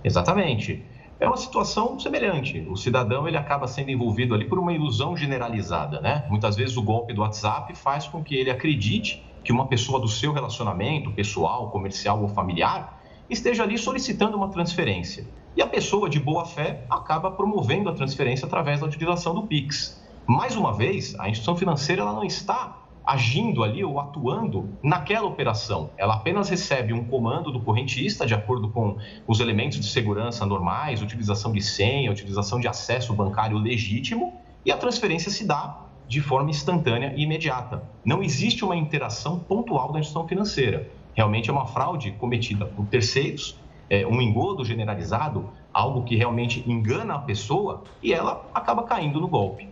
[0.05, 0.85] Exatamente.
[1.19, 2.61] É uma situação semelhante.
[2.71, 6.25] O cidadão ele acaba sendo envolvido ali por uma ilusão generalizada, né?
[6.31, 10.09] Muitas vezes o golpe do WhatsApp faz com que ele acredite que uma pessoa do
[10.09, 15.27] seu relacionamento pessoal, comercial ou familiar esteja ali solicitando uma transferência.
[15.57, 20.03] E a pessoa de boa fé acaba promovendo a transferência através da utilização do Pix.
[20.27, 25.91] Mais uma vez, a instituição financeira ela não está agindo ali ou atuando naquela operação.
[25.99, 31.03] Ela apenas recebe um comando do correntista, de acordo com os elementos de segurança normais,
[31.03, 34.33] utilização de senha, utilização de acesso bancário legítimo,
[34.65, 37.83] e a transferência se dá de forma instantânea e imediata.
[38.05, 40.89] Não existe uma interação pontual da instituição financeira.
[41.15, 47.15] Realmente é uma fraude cometida por terceiros, é um engodo generalizado, algo que realmente engana
[47.15, 49.69] a pessoa e ela acaba caindo no golpe.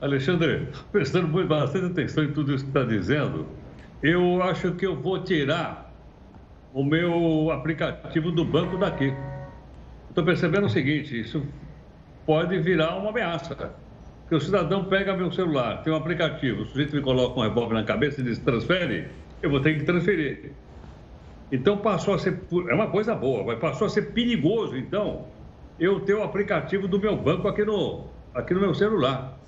[0.00, 3.46] Alexandre, prestando bastante atenção em tudo isso que está dizendo,
[4.02, 5.92] eu acho que eu vou tirar
[6.72, 9.12] o meu aplicativo do banco daqui.
[10.08, 11.44] Estou percebendo o seguinte: isso
[12.24, 13.74] pode virar uma ameaça.
[14.28, 17.72] Porque o cidadão pega meu celular, tem um aplicativo, o sujeito me coloca um revólver
[17.72, 19.08] na cabeça e diz transfere,
[19.42, 20.52] eu vou ter que transferir.
[21.50, 22.38] Então passou a ser.
[22.68, 25.24] É uma coisa boa, mas passou a ser perigoso, então,
[25.80, 29.38] eu ter o aplicativo do meu banco aqui no, aqui no meu celular.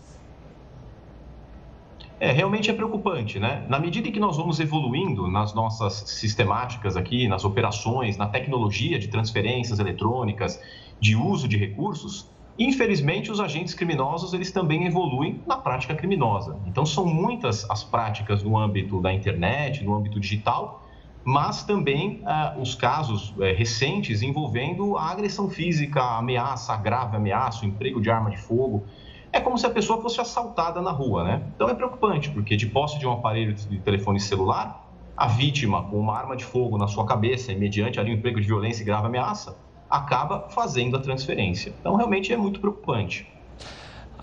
[2.18, 3.66] É, realmente é preocupante, né?
[3.68, 8.98] Na medida em que nós vamos evoluindo nas nossas sistemáticas aqui, nas operações, na tecnologia
[8.98, 10.58] de transferências eletrônicas,
[10.98, 16.60] de uso de recursos, Infelizmente, os agentes criminosos eles também evoluem na prática criminosa.
[16.66, 20.84] Então, são muitas as práticas no âmbito da internet, no âmbito digital,
[21.24, 27.16] mas também ah, os casos eh, recentes envolvendo a agressão física, a ameaça, a grave
[27.16, 28.84] ameaça, o emprego de arma de fogo.
[29.32, 31.42] É como se a pessoa fosse assaltada na rua, né?
[31.54, 35.98] Então é preocupante, porque de posse de um aparelho de telefone celular, a vítima com
[35.98, 38.86] uma arma de fogo na sua cabeça, e mediante ali um emprego de violência e
[38.86, 39.56] grave ameaça,
[39.90, 41.74] acaba fazendo a transferência.
[41.80, 43.26] Então, realmente é muito preocupante.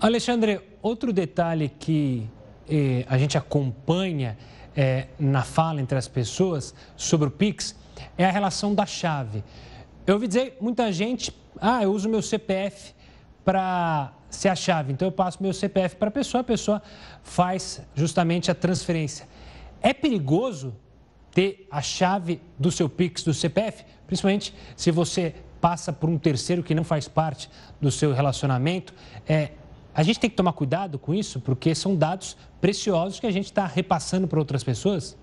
[0.00, 2.26] Alexandre, outro detalhe que
[2.68, 4.38] eh, a gente acompanha
[4.76, 7.76] eh, na fala entre as pessoas sobre o Pix
[8.16, 9.42] é a relação da chave.
[10.06, 12.94] Eu ouvi dizer muita gente, ah, eu uso meu CPF
[13.44, 16.82] para ser a chave, então eu passo meu CPF para a pessoa, a pessoa
[17.22, 19.26] faz justamente a transferência.
[19.82, 20.74] É perigoso
[21.32, 26.62] ter a chave do seu Pix, do CPF, principalmente se você passa por um terceiro
[26.62, 28.94] que não faz parte do seu relacionamento,
[29.28, 29.52] é,
[29.94, 33.46] A gente tem que tomar cuidado com isso, porque são dados preciosos que a gente
[33.46, 35.18] está repassando para outras pessoas?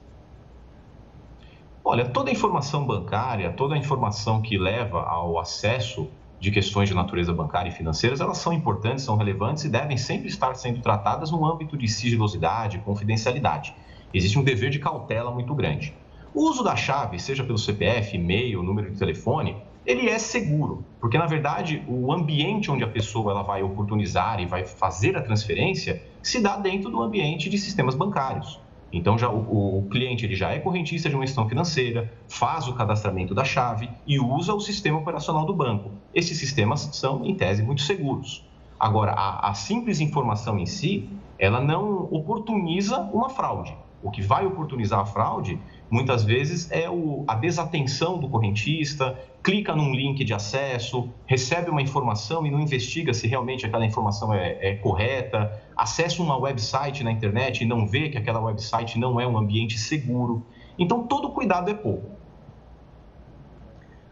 [1.82, 6.10] Olha, toda informação bancária, toda informação que leva ao acesso
[6.40, 10.28] de questões de natureza bancária e financeiras, elas são importantes, são relevantes e devem sempre
[10.28, 13.74] estar sendo tratadas no âmbito de sigilosidade, confidencialidade.
[14.14, 15.94] Existe um dever de cautela muito grande.
[16.34, 19.56] O uso da chave, seja pelo CPF, e-mail, número de telefone,
[19.86, 24.46] ele é seguro, porque na verdade o ambiente onde a pessoa ela vai oportunizar e
[24.46, 28.60] vai fazer a transferência se dá dentro do ambiente de sistemas bancários.
[28.92, 32.74] Então já o, o, cliente ele já é correntista de uma instituição financeira, faz o
[32.74, 35.92] cadastramento da chave e usa o sistema operacional do banco.
[36.14, 38.48] Esses sistemas são em tese muito seguros.
[38.80, 43.76] Agora a, a simples informação em si, ela não oportuniza uma fraude.
[44.02, 45.60] O que vai oportunizar a fraude
[45.90, 51.82] muitas vezes é o, a desatenção do correntista, clica num link de acesso, recebe uma
[51.82, 57.12] informação e não investiga se realmente aquela informação é, é correta, acessa uma website na
[57.12, 60.46] internet e não vê que aquela website não é um ambiente seguro.
[60.78, 62.10] Então, todo cuidado é pouco.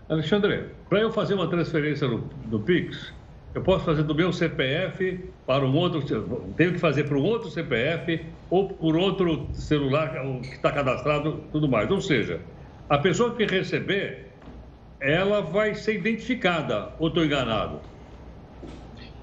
[0.07, 3.13] Alexandre, para eu fazer uma transferência no, no Pix,
[3.53, 6.01] eu posso fazer do meu CPF para um outro,
[6.55, 11.67] tenho que fazer para um outro CPF ou por outro celular que está cadastrado, tudo
[11.67, 11.89] mais.
[11.89, 12.39] Ou seja,
[12.87, 14.31] a pessoa que receber,
[15.01, 17.79] ela vai ser identificada, ou estou enganado?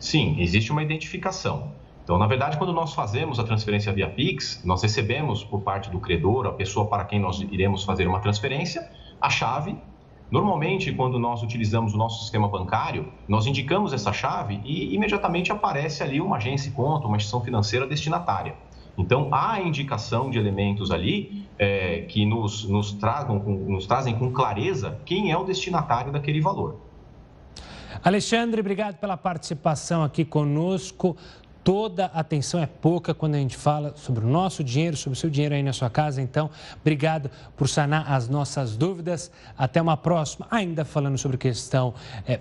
[0.00, 1.72] Sim, existe uma identificação.
[2.02, 6.00] Então, na verdade, quando nós fazemos a transferência via Pix, nós recebemos por parte do
[6.00, 9.76] credor, a pessoa para quem nós iremos fazer uma transferência, a chave
[10.30, 16.04] Normalmente, quando nós utilizamos o nosso sistema bancário, nós indicamos essa chave e imediatamente aparece
[16.04, 18.54] ali uma agência conta, uma instituição financeira destinatária.
[19.00, 24.98] Então, há indicação de elementos ali é, que nos, nos, tragam, nos trazem com clareza
[25.04, 26.80] quem é o destinatário daquele valor.
[28.02, 31.16] Alexandre, obrigado pela participação aqui conosco.
[31.62, 35.28] Toda atenção é pouca quando a gente fala sobre o nosso dinheiro, sobre o seu
[35.28, 36.22] dinheiro aí na sua casa.
[36.22, 36.48] Então,
[36.80, 39.30] obrigado por sanar as nossas dúvidas.
[39.58, 40.46] Até uma próxima.
[40.50, 41.92] Ainda falando sobre questão
[42.26, 42.38] é,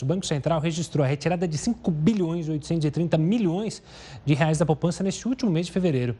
[0.00, 3.82] o Banco Central registrou a retirada de 5 bilhões e 830 milhões
[4.24, 6.16] de reais da poupança neste último mês de fevereiro.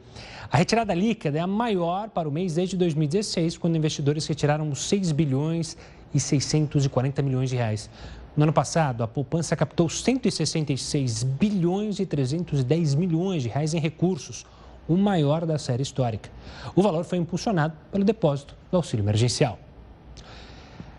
[0.50, 5.12] A retirada líquida é a maior para o mês desde 2016, quando investidores retiraram 6
[5.12, 5.76] bilhões
[6.12, 7.88] e 640 milhões de reais.
[8.36, 14.44] No ano passado, a poupança captou 166 bilhões e 310 milhões de reais em recursos,
[14.88, 16.28] o maior da série histórica.
[16.74, 19.58] O valor foi impulsionado pelo depósito do auxílio emergencial.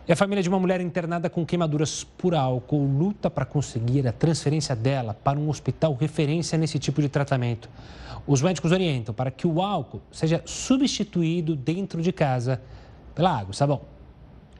[0.07, 4.13] E a família de uma mulher internada com queimaduras por álcool luta para conseguir a
[4.13, 7.67] transferência dela para um hospital referência nesse tipo de tratamento.
[8.25, 12.61] Os médicos orientam para que o álcool seja substituído dentro de casa
[13.13, 13.94] pela água e sabão.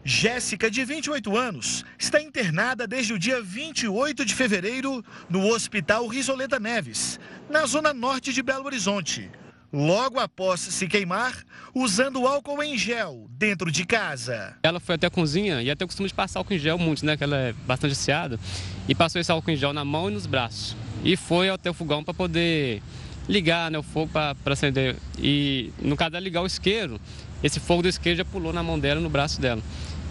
[0.08, 6.60] Jéssica, de 28 anos, está internada desde o dia 28 de fevereiro no Hospital Risoleta
[6.60, 9.32] Neves, na zona norte de Belo Horizonte.
[9.74, 11.34] Logo após se queimar,
[11.74, 14.56] usando álcool em gel dentro de casa.
[14.62, 17.03] Ela foi até a cozinha e até o costume de passar álcool em gel muito,
[17.03, 17.18] né?
[17.18, 18.39] Que ela é bastante viciada.
[18.88, 20.78] E passou esse álcool em gel na mão e nos braços.
[21.03, 22.80] E foi até o fogão para poder
[23.28, 24.95] ligar né, o fogo para acender.
[25.18, 27.01] E no caso dela ligar o isqueiro,
[27.43, 29.64] esse fogo do isqueiro já pulou na mão dela no braço dela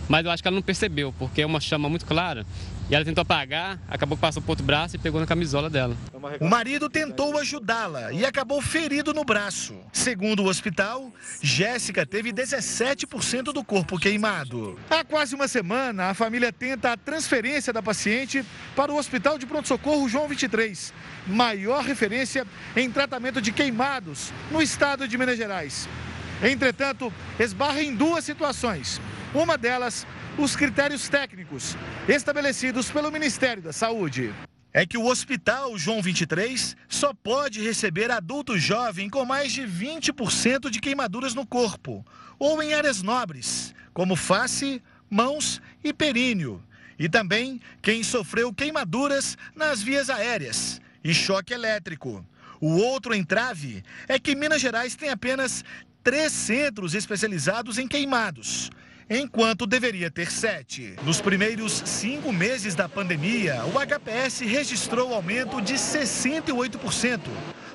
[0.08, 2.46] mas eu acho que ela não percebeu, porque é uma chama muito clara.
[2.90, 5.96] E ela tentou apagar, acabou que passou por outro braço e pegou na camisola dela.
[6.38, 9.74] O marido tentou ajudá-la e acabou ferido no braço.
[9.90, 14.78] Segundo o hospital, Jéssica teve 17% do corpo queimado.
[14.90, 18.44] Há quase uma semana, a família tenta a transferência da paciente
[18.76, 20.92] para o Hospital de Pronto-Socorro João 23,
[21.26, 22.46] maior referência
[22.76, 25.88] em tratamento de queimados no estado de Minas Gerais.
[26.42, 29.00] Entretanto, esbarra em duas situações.
[29.34, 30.06] Uma delas,
[30.38, 31.76] os critérios técnicos
[32.06, 34.32] estabelecidos pelo Ministério da Saúde.
[34.72, 40.70] É que o Hospital João 23 só pode receber adulto jovem com mais de 20%
[40.70, 42.06] de queimaduras no corpo
[42.38, 44.80] ou em áreas nobres, como face,
[45.10, 46.62] mãos e períneo.
[46.96, 52.24] E também quem sofreu queimaduras nas vias aéreas e choque elétrico.
[52.60, 55.64] O outro entrave é que Minas Gerais tem apenas
[56.04, 58.70] três centros especializados em queimados
[59.08, 60.96] enquanto deveria ter sete.
[61.02, 67.20] Nos primeiros cinco meses da pandemia, o HPS registrou aumento de 68%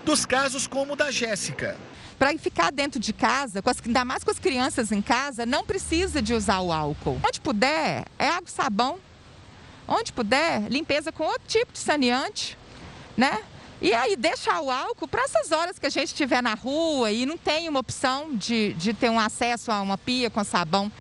[0.03, 1.77] dos casos como o da Jéssica.
[2.17, 5.63] Para ficar dentro de casa, com as, ainda mais com as crianças em casa, não
[5.63, 7.19] precisa de usar o álcool.
[7.25, 8.99] Onde puder, é água e sabão.
[9.87, 12.57] Onde puder, limpeza com outro tipo de saneante,
[13.15, 13.39] né?
[13.81, 17.25] E aí deixar o álcool para essas horas que a gente estiver na rua e
[17.25, 20.91] não tem uma opção de, de ter um acesso a uma pia com sabão.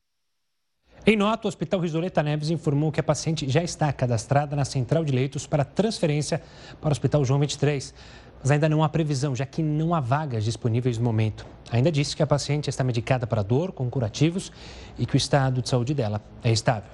[1.08, 5.02] Em nota, o Hospital Risoleta Neves informou que a paciente já está cadastrada na central
[5.02, 6.42] de leitos para transferência
[6.82, 7.94] para o Hospital João 23.
[8.42, 11.46] Mas ainda não há previsão, já que não há vagas disponíveis no momento.
[11.72, 14.52] Ainda disse que a paciente está medicada para dor, com curativos
[14.98, 16.90] e que o estado de saúde dela é estável.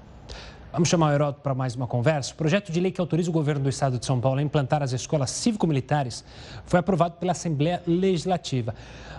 [0.71, 2.35] Vamos chamar o Heródoto para mais uma conversa.
[2.35, 4.81] O projeto de lei que autoriza o governo do estado de São Paulo a implantar
[4.81, 6.25] as escolas cívico-militares
[6.67, 8.77] foi aprovado pela Assembleia Legislativa.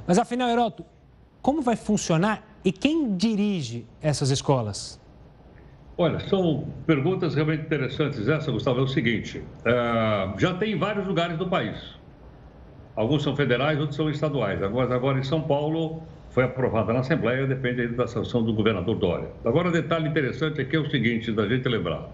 [0.08, 0.86] Mas afinal, Heródoto,
[1.41, 4.99] como vai funcionar e quem dirige essas escolas?
[5.97, 8.28] Olha, são perguntas realmente interessantes.
[8.28, 11.78] Essa, Gustavo, é o seguinte: uh, já tem em vários lugares do país.
[12.95, 14.63] Alguns são federais, outros são estaduais.
[14.63, 16.01] Agora, agora em São Paulo,
[16.32, 19.30] foi aprovada na Assembleia, depende da sanção do governador Dória.
[19.45, 22.09] Agora, detalhe interessante aqui é o seguinte, da gente lembrar.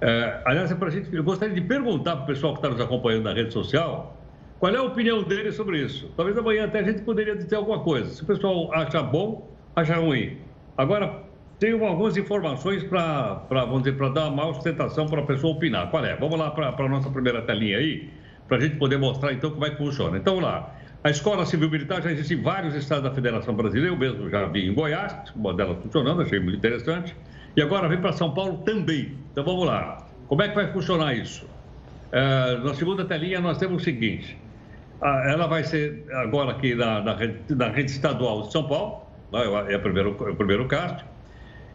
[0.00, 3.24] É, aliás, é gente, eu gostaria de perguntar para o pessoal que está nos acompanhando
[3.24, 4.18] na rede social
[4.58, 6.10] qual é a opinião dele sobre isso.
[6.16, 8.10] Talvez amanhã até a gente poderia dizer alguma coisa.
[8.10, 10.38] Se o pessoal acha bom, acha ruim.
[10.76, 11.22] Agora,
[11.58, 15.90] tenho algumas informações para, vamos dizer, para dar uma sustentação para a pessoa opinar.
[15.90, 16.16] Qual é?
[16.16, 18.10] Vamos lá para a nossa primeira telinha aí,
[18.48, 20.18] para a gente poder mostrar então como é que funciona.
[20.18, 20.74] Então, vamos lá.
[21.04, 24.46] A Escola Civil Militar já existe em vários estados da Federação Brasileira, eu mesmo já
[24.46, 27.14] vi em Goiás, uma delas funcionando, achei muito interessante.
[27.54, 29.12] E agora vem para São Paulo também.
[29.30, 30.06] Então vamos lá.
[30.28, 31.46] Como é que vai funcionar isso?
[32.10, 34.38] É, na segunda telinha nós temos o seguinte:
[35.02, 37.16] ela vai ser agora aqui na, na,
[37.50, 39.03] na rede estadual de São Paulo,
[39.36, 40.68] é o primeiro, é o primeiro.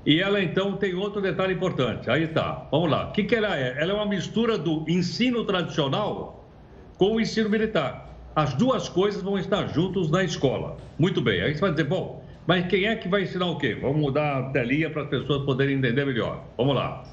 [0.06, 2.10] E ela então tem outro detalhe importante.
[2.10, 2.68] Aí está.
[2.72, 3.10] Vamos lá.
[3.10, 3.76] O que, que ela é?
[3.78, 6.50] Ela é uma mistura do ensino tradicional
[6.98, 8.10] com o ensino militar.
[8.36, 10.78] As duas coisas vão estar juntos na escola.
[10.98, 11.42] Muito bem.
[11.42, 13.78] Aí você vai dizer, bom, mas quem é que vai ensinar o quê?
[13.80, 16.44] Vamos mudar a telinha para as pessoas poderem entender melhor.
[16.58, 17.04] Vamos lá.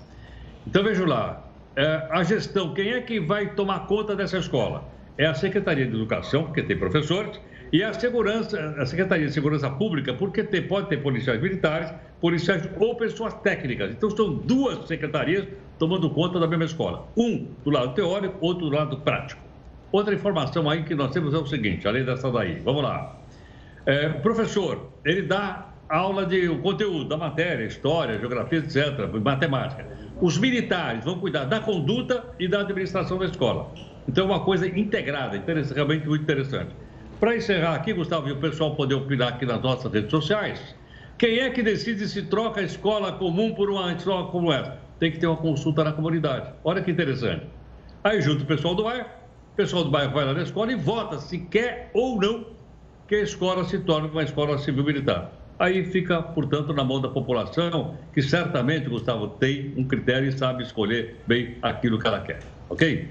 [0.66, 1.42] Então veja lá.
[1.74, 4.84] É, a gestão, quem é que vai tomar conta dessa escola?
[5.18, 7.38] É a Secretaria de Educação, porque tem professores,
[7.77, 12.66] e a segurança, a Secretaria de Segurança Pública, porque tem, pode ter policiais militares, policiais
[12.81, 13.91] ou pessoas técnicas.
[13.91, 15.47] Então são duas secretarias
[15.79, 17.07] tomando conta da mesma escola.
[17.14, 19.43] Um do lado teórico, outro do lado prático.
[19.93, 23.20] Outra informação aí que nós temos é o seguinte, além dessa daí, vamos lá.
[23.85, 29.87] É, o professor, ele dá aula de conteúdo da matéria, história, geografia, etc., matemática.
[30.18, 33.70] Os militares vão cuidar da conduta e da administração da escola.
[34.09, 35.39] Então é uma coisa integrada,
[35.74, 36.86] realmente muito interessante.
[37.19, 40.75] Para encerrar aqui, Gustavo, e o pessoal poder opinar aqui nas nossas redes sociais,
[41.17, 44.79] quem é que decide se troca a escola comum por uma escola como essa?
[45.01, 46.53] Tem que ter uma consulta na comunidade.
[46.62, 47.47] Olha que interessante.
[48.05, 49.07] Aí junto o pessoal do bairro,
[49.55, 52.49] o pessoal do bairro vai lá na escola e vota se quer ou não
[53.09, 55.33] que a escola se torne uma escola civil-militar.
[55.59, 60.64] Aí fica, portanto, na mão da população, que certamente, Gustavo, tem um critério e sabe
[60.64, 62.41] escolher bem aquilo que ela quer.
[62.69, 63.09] Ok?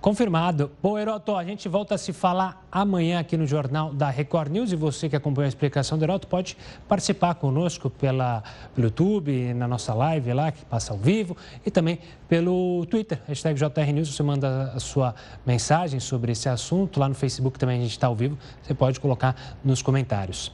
[0.00, 0.70] Confirmado.
[0.80, 4.70] Bom, Heroto, a gente volta a se falar amanhã aqui no Jornal da Record News
[4.70, 8.44] e você que acompanha a explicação do Heroto pode participar conosco pela,
[8.76, 11.36] pelo YouTube, na nossa live lá, que passa ao vivo,
[11.66, 17.00] e também pelo Twitter, hashtag JR News, você manda a sua mensagem sobre esse assunto.
[17.00, 19.34] Lá no Facebook também a gente está ao vivo, você pode colocar
[19.64, 20.52] nos comentários.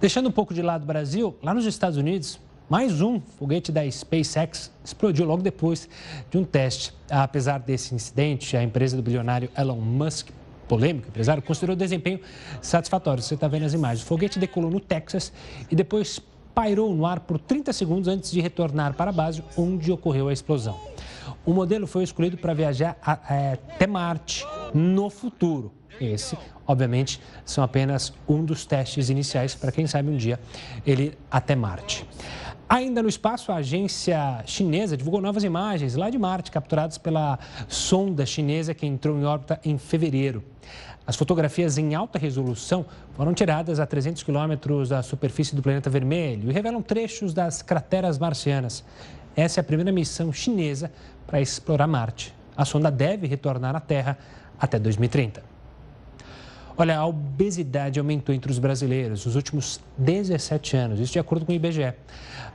[0.00, 3.90] Deixando um pouco de lado o Brasil, lá nos Estados Unidos, mais um foguete da
[3.90, 5.88] SpaceX explodiu logo depois
[6.30, 6.92] de um teste.
[7.10, 10.28] Apesar desse incidente, a empresa do bilionário Elon Musk,
[10.68, 12.20] polêmico empresário, considerou o desempenho
[12.60, 13.22] satisfatório.
[13.22, 14.02] Você está vendo as imagens.
[14.02, 15.32] O foguete decolou no Texas
[15.70, 16.20] e depois
[16.54, 20.32] pairou no ar por 30 segundos antes de retornar para a base onde ocorreu a
[20.32, 20.78] explosão.
[21.46, 22.98] O modelo foi escolhido para viajar
[23.30, 24.44] é, até Marte
[24.74, 25.72] no futuro.
[26.00, 26.36] Esse,
[26.66, 30.38] obviamente, são apenas um dos testes iniciais para quem sabe um dia
[30.86, 32.06] ele até Marte.
[32.68, 38.26] Ainda no espaço, a agência chinesa divulgou novas imagens lá de Marte, capturadas pela sonda
[38.26, 40.44] chinesa que entrou em órbita em fevereiro.
[41.06, 42.84] As fotografias em alta resolução
[43.14, 48.18] foram tiradas a 300 quilômetros da superfície do planeta vermelho e revelam trechos das crateras
[48.18, 48.84] marcianas.
[49.34, 50.92] Essa é a primeira missão chinesa
[51.26, 52.34] para explorar Marte.
[52.54, 54.18] A sonda deve retornar à Terra
[54.60, 55.57] até 2030.
[56.80, 61.50] Olha, a obesidade aumentou entre os brasileiros nos últimos 17 anos, isso de acordo com
[61.50, 61.92] o IBGE.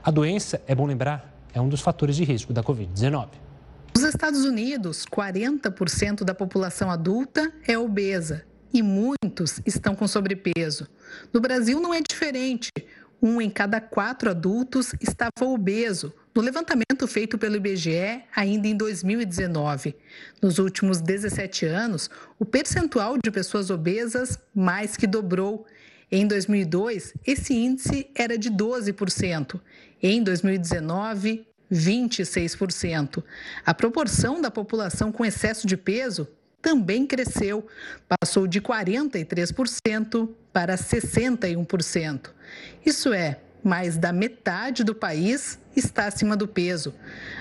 [0.02, 3.28] A doença, é bom lembrar, é um dos fatores de risco da Covid-19.
[3.94, 10.88] Nos Estados Unidos, 40% da população adulta é obesa e muitos estão com sobrepeso.
[11.34, 12.72] No Brasil não é diferente.
[13.26, 19.96] Um em cada quatro adultos estava obeso, no levantamento feito pelo IBGE ainda em 2019.
[20.42, 25.66] Nos últimos 17 anos, o percentual de pessoas obesas mais que dobrou.
[26.12, 29.58] Em 2002, esse índice era de 12%.
[30.02, 33.24] Em 2019, 26%.
[33.66, 36.28] A proporção da população com excesso de peso
[36.64, 37.68] também cresceu,
[38.08, 42.30] passou de 43% para 61%.
[42.86, 46.94] Isso é, mais da metade do país está acima do peso.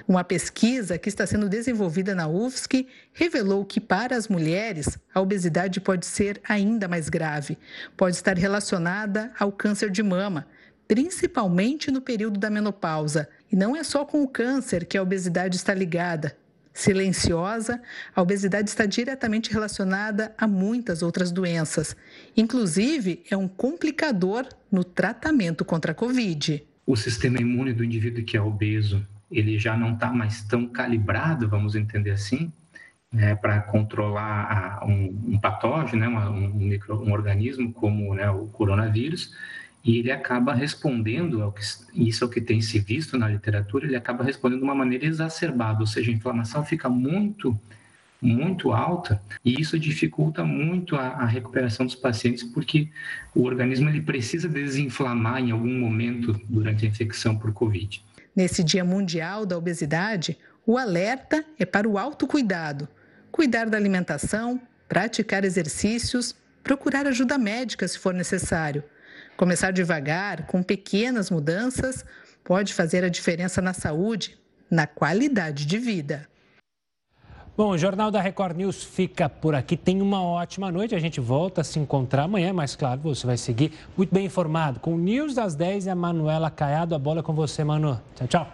[0.08, 5.80] Uma pesquisa que está sendo desenvolvida na UFSC revelou que, para as mulheres, a obesidade
[5.80, 7.56] pode ser ainda mais grave.
[7.96, 10.48] Pode estar relacionada ao câncer de mama,
[10.88, 13.28] principalmente no período da menopausa.
[13.50, 16.36] E não é só com o câncer que a obesidade está ligada.
[16.72, 17.82] Silenciosa,
[18.14, 21.94] a obesidade está diretamente relacionada a muitas outras doenças.
[22.36, 26.64] Inclusive, é um complicador no tratamento contra a Covid.
[26.86, 31.48] O sistema imune do indivíduo que é obeso, ele já não está mais tão calibrado,
[31.48, 32.50] vamos entender assim,
[33.12, 38.30] né, para controlar a, um, um, patógeno, né, um, um, micro, um organismo como né,
[38.30, 39.34] o coronavírus,
[39.84, 41.62] e ele acaba respondendo ao que
[41.94, 45.06] isso é o que tem se visto na literatura, ele acaba respondendo de uma maneira
[45.06, 47.58] exacerbada, ou seja, a inflamação fica muito
[48.22, 52.88] muito alta e isso dificulta muito a, a, recuperação dos pacientes porque
[53.34, 58.00] o organismo ele precisa desinflamar em algum momento durante a infecção por COVID.
[58.34, 62.88] Nesse Dia Mundial da Obesidade, o alerta é para o autocuidado,
[63.32, 68.84] cuidar da alimentação, praticar exercícios, procurar ajuda médica se for necessário.
[69.36, 72.04] Começar devagar, com pequenas mudanças,
[72.44, 74.38] pode fazer a diferença na saúde,
[74.70, 76.28] na qualidade de vida.
[77.54, 79.76] Bom, o Jornal da Record News fica por aqui.
[79.76, 80.94] Tenha uma ótima noite.
[80.94, 84.80] A gente volta a se encontrar amanhã, mas claro, você vai seguir muito bem informado
[84.80, 86.94] com o News das 10 e a Manuela Caiado.
[86.94, 88.00] A bola é com você, Manu.
[88.14, 88.52] Tchau, tchau.